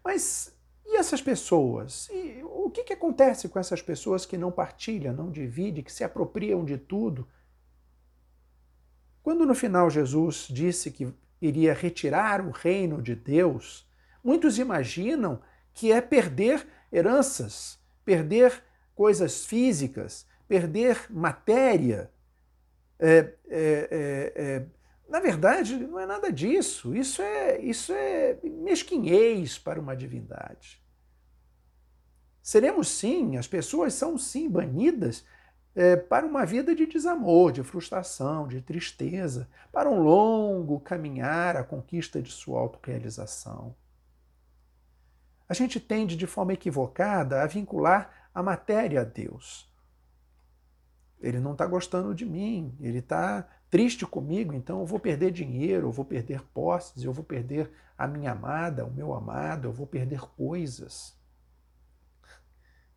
Mas 0.04 0.56
e 0.84 0.96
essas 0.96 1.22
pessoas? 1.22 2.08
E 2.10 2.42
o 2.44 2.70
que, 2.70 2.84
que 2.84 2.92
acontece 2.92 3.48
com 3.48 3.58
essas 3.58 3.80
pessoas 3.80 4.26
que 4.26 4.36
não 4.36 4.50
partilham, 4.50 5.14
não 5.14 5.30
dividem, 5.30 5.82
que 5.82 5.92
se 5.92 6.04
apropriam 6.04 6.64
de 6.64 6.76
tudo? 6.76 7.28
Quando 9.22 9.46
no 9.46 9.54
final 9.54 9.88
Jesus 9.88 10.48
disse 10.50 10.90
que 10.90 11.12
iria 11.40 11.72
retirar 11.72 12.44
o 12.44 12.50
reino 12.50 13.00
de 13.00 13.14
Deus, 13.14 13.88
muitos 14.22 14.58
imaginam 14.58 15.40
que 15.72 15.92
é 15.92 16.00
perder 16.00 16.66
heranças, 16.92 17.78
perder 18.04 18.62
coisas 19.02 19.44
físicas, 19.44 20.24
perder 20.46 21.06
matéria. 21.10 22.08
É, 23.00 23.08
é, 23.18 23.34
é, 23.50 24.32
é, 24.36 24.66
na 25.08 25.18
verdade, 25.18 25.76
não 25.76 25.98
é 25.98 26.06
nada 26.06 26.30
disso. 26.30 26.94
Isso 26.94 27.20
é, 27.20 27.60
isso 27.60 27.92
é 27.92 28.38
mesquinhez 28.44 29.58
para 29.58 29.80
uma 29.80 29.96
divindade. 29.96 30.80
Seremos 32.40 32.90
sim, 32.90 33.36
as 33.36 33.48
pessoas 33.48 33.92
são 33.92 34.16
sim 34.16 34.48
banidas 34.48 35.24
é, 35.74 35.96
para 35.96 36.24
uma 36.24 36.46
vida 36.46 36.72
de 36.72 36.86
desamor, 36.86 37.50
de 37.50 37.64
frustração, 37.64 38.46
de 38.46 38.60
tristeza, 38.60 39.48
para 39.72 39.90
um 39.90 40.00
longo 40.00 40.78
caminhar 40.78 41.56
à 41.56 41.64
conquista 41.64 42.22
de 42.22 42.30
sua 42.30 42.60
autorrealização. 42.60 43.74
A 45.48 45.54
gente 45.54 45.80
tende, 45.80 46.14
de 46.14 46.28
forma 46.28 46.52
equivocada, 46.52 47.42
a 47.42 47.48
vincular 47.48 48.21
a 48.34 48.42
matéria 48.42 49.02
a 49.02 49.04
Deus. 49.04 49.70
Ele 51.20 51.38
não 51.38 51.52
está 51.52 51.66
gostando 51.66 52.14
de 52.14 52.24
mim, 52.24 52.76
ele 52.80 52.98
está 52.98 53.48
triste 53.70 54.04
comigo, 54.04 54.52
então 54.52 54.80
eu 54.80 54.86
vou 54.86 54.98
perder 54.98 55.30
dinheiro, 55.30 55.86
eu 55.86 55.92
vou 55.92 56.04
perder 56.04 56.42
posses, 56.48 57.04
eu 57.04 57.12
vou 57.12 57.24
perder 57.24 57.70
a 57.96 58.06
minha 58.06 58.32
amada, 58.32 58.84
o 58.84 58.92
meu 58.92 59.14
amado, 59.14 59.68
eu 59.68 59.72
vou 59.72 59.86
perder 59.86 60.20
coisas. 60.20 61.16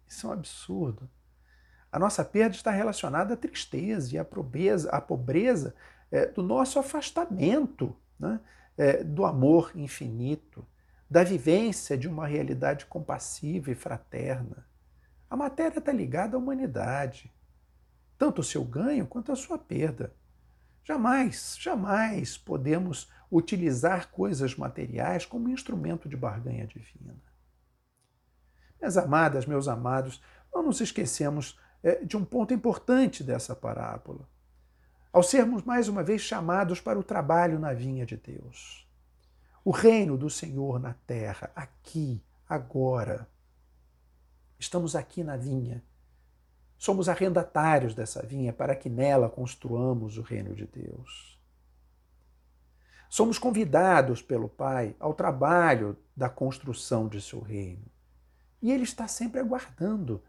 Isso 0.08 0.28
é 0.28 0.30
um 0.30 0.34
absurdo. 0.34 1.10
A 1.92 2.00
nossa 2.00 2.26
perda 2.26 2.56
está 2.56 2.72
relacionada 2.72 3.36
à 3.36 3.38
tristeza 3.38 4.16
e 4.16 4.18
à 4.18 4.26
pobreza, 4.26 4.90
à 4.90 5.00
pobreza 5.00 5.76
é, 6.12 6.26
do 6.26 6.44
nosso 6.44 6.78
afastamento 6.78 7.96
né? 8.20 8.40
é, 8.78 9.04
do 9.04 9.26
amor 9.26 9.72
infinito, 9.76 10.66
da 11.10 11.24
vivência 11.24 11.98
de 11.98 12.08
uma 12.08 12.28
realidade 12.28 12.86
compassiva 12.86 13.72
e 13.72 13.76
fraterna. 13.76 14.66
A 15.30 15.36
matéria 15.36 15.80
está 15.80 15.92
ligada 15.92 16.36
à 16.36 16.40
humanidade, 16.40 17.34
tanto 18.18 18.42
o 18.42 18.44
seu 18.44 18.64
ganho 18.64 19.08
quanto 19.08 19.32
a 19.32 19.36
sua 19.36 19.58
perda. 19.58 20.14
Jamais, 20.84 21.58
jamais 21.60 22.38
podemos 22.38 23.12
utilizar 23.32 24.12
coisas 24.12 24.56
materiais 24.56 25.26
como 25.26 25.50
instrumento 25.50 26.08
de 26.08 26.16
barganha 26.16 26.68
divina. 26.68 27.16
Minhas 28.80 28.98
amadas, 28.98 29.46
meus 29.46 29.68
amados, 29.68 30.22
não 30.54 30.62
nos 30.62 30.80
esquecemos 30.80 31.60
é, 31.82 32.04
de 32.04 32.16
um 32.16 32.24
ponto 32.24 32.54
importante 32.54 33.24
dessa 33.24 33.56
parábola. 33.56 34.28
ao 35.12 35.24
sermos 35.24 35.64
mais 35.64 35.88
uma 35.88 36.04
vez 36.04 36.22
chamados 36.22 36.82
para 36.82 37.00
o 37.00 37.04
trabalho 37.04 37.58
na 37.58 37.74
vinha 37.74 38.06
de 38.06 38.18
Deus. 38.18 38.86
O 39.64 39.72
reino 39.72 40.18
do 40.18 40.30
Senhor 40.30 40.80
na 40.80 40.94
terra, 41.08 41.52
aqui, 41.56 42.22
agora. 42.48 43.28
Estamos 44.66 44.96
aqui 44.96 45.24
na 45.24 45.38
vinha. 45.38 45.84
Somos 46.76 47.08
arrendatários 47.08 47.94
dessa 47.94 48.26
vinha 48.26 48.52
para 48.52 48.76
que 48.76 48.90
nela 48.90 49.30
construamos 49.30 50.18
o 50.18 50.24
reino 50.24 50.56
de 50.56 50.66
Deus. 50.66 51.40
Somos 53.08 53.38
convidados 53.38 54.24
pelo 54.24 54.50
Pai 54.50 54.96
ao 55.00 55.14
trabalho 55.14 55.96
da 56.18 56.30
construção 56.30 57.08
de 57.08 57.22
seu 57.22 57.42
reino. 57.42 57.86
E 58.60 58.72
Ele 58.72 58.82
está 58.82 59.08
sempre 59.08 59.40
aguardando 59.40 60.24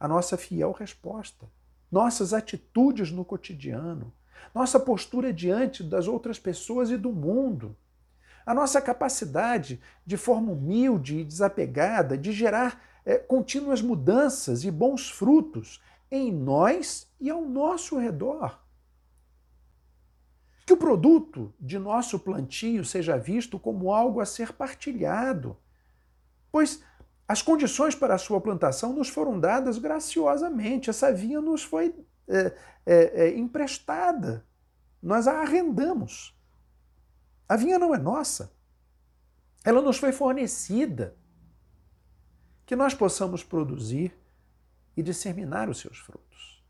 a 0.00 0.08
nossa 0.08 0.36
fiel 0.36 0.72
resposta, 0.72 1.48
nossas 1.88 2.34
atitudes 2.34 3.12
no 3.12 3.24
cotidiano, 3.24 4.12
nossa 4.52 4.80
postura 4.80 5.32
diante 5.32 5.84
das 5.84 6.08
outras 6.08 6.36
pessoas 6.36 6.90
e 6.90 6.96
do 6.96 7.12
mundo, 7.12 7.76
a 8.44 8.52
nossa 8.52 8.82
capacidade 8.82 9.80
de 10.04 10.16
forma 10.16 10.50
humilde 10.50 11.18
e 11.18 11.24
desapegada 11.24 12.18
de 12.18 12.32
gerar 12.32 12.88
é, 13.08 13.16
contínuas 13.16 13.80
mudanças 13.80 14.64
e 14.64 14.70
bons 14.70 15.08
frutos 15.08 15.82
em 16.10 16.30
nós 16.30 17.10
e 17.18 17.30
ao 17.30 17.40
nosso 17.40 17.96
redor. 17.96 18.60
Que 20.66 20.74
o 20.74 20.76
produto 20.76 21.54
de 21.58 21.78
nosso 21.78 22.18
plantio 22.18 22.84
seja 22.84 23.16
visto 23.16 23.58
como 23.58 23.94
algo 23.94 24.20
a 24.20 24.26
ser 24.26 24.52
partilhado, 24.52 25.56
pois 26.52 26.84
as 27.26 27.40
condições 27.40 27.94
para 27.94 28.14
a 28.14 28.18
sua 28.18 28.42
plantação 28.42 28.92
nos 28.92 29.08
foram 29.08 29.40
dadas 29.40 29.78
graciosamente, 29.78 30.90
essa 30.90 31.10
vinha 31.10 31.40
nos 31.40 31.62
foi 31.62 31.94
é, 32.28 32.54
é, 32.84 33.24
é, 33.24 33.38
emprestada, 33.38 34.44
nós 35.02 35.26
a 35.26 35.40
arrendamos. 35.40 36.38
A 37.48 37.56
vinha 37.56 37.78
não 37.78 37.94
é 37.94 37.98
nossa, 37.98 38.52
ela 39.64 39.80
nos 39.80 39.96
foi 39.96 40.12
fornecida. 40.12 41.16
Que 42.68 42.76
nós 42.76 42.92
possamos 42.92 43.42
produzir 43.42 44.14
e 44.94 45.02
disseminar 45.02 45.70
os 45.70 45.80
seus 45.80 45.96
frutos. 45.96 46.62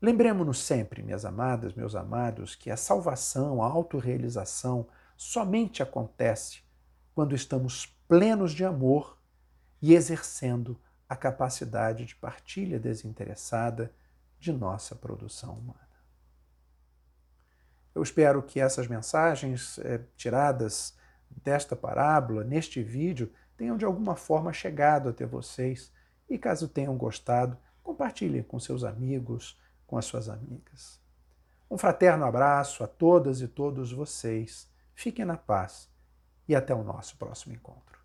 Lembremos-nos 0.00 0.60
sempre, 0.62 1.02
minhas 1.02 1.24
amadas, 1.24 1.74
meus 1.74 1.96
amados, 1.96 2.54
que 2.54 2.70
a 2.70 2.76
salvação, 2.76 3.60
a 3.60 3.66
autorrealização 3.66 4.86
somente 5.16 5.82
acontece 5.82 6.62
quando 7.16 7.34
estamos 7.34 7.86
plenos 8.06 8.52
de 8.52 8.64
amor 8.64 9.18
e 9.82 9.92
exercendo 9.92 10.80
a 11.08 11.16
capacidade 11.16 12.04
de 12.04 12.14
partilha 12.14 12.78
desinteressada 12.78 13.92
de 14.38 14.52
nossa 14.52 14.94
produção 14.94 15.54
humana. 15.54 15.80
Eu 17.92 18.04
espero 18.04 18.40
que 18.40 18.60
essas 18.60 18.86
mensagens 18.86 19.80
é, 19.80 20.00
tiradas 20.16 20.96
desta 21.42 21.74
parábola, 21.74 22.44
neste 22.44 22.80
vídeo, 22.80 23.32
tenham 23.56 23.76
de 23.76 23.84
alguma 23.84 24.16
forma 24.16 24.52
chegado 24.52 25.08
até 25.08 25.24
vocês 25.26 25.92
e 26.28 26.38
caso 26.38 26.68
tenham 26.68 26.96
gostado, 26.96 27.56
compartilhe 27.82 28.42
com 28.42 28.58
seus 28.58 28.84
amigos, 28.84 29.58
com 29.86 29.96
as 29.96 30.04
suas 30.04 30.28
amigas. 30.28 31.00
Um 31.70 31.78
fraterno 31.78 32.24
abraço 32.24 32.84
a 32.84 32.86
todas 32.86 33.40
e 33.40 33.48
todos 33.48 33.92
vocês. 33.92 34.70
Fiquem 34.94 35.24
na 35.24 35.36
paz 35.36 35.88
e 36.48 36.54
até 36.54 36.74
o 36.74 36.84
nosso 36.84 37.16
próximo 37.16 37.54
encontro. 37.54 37.98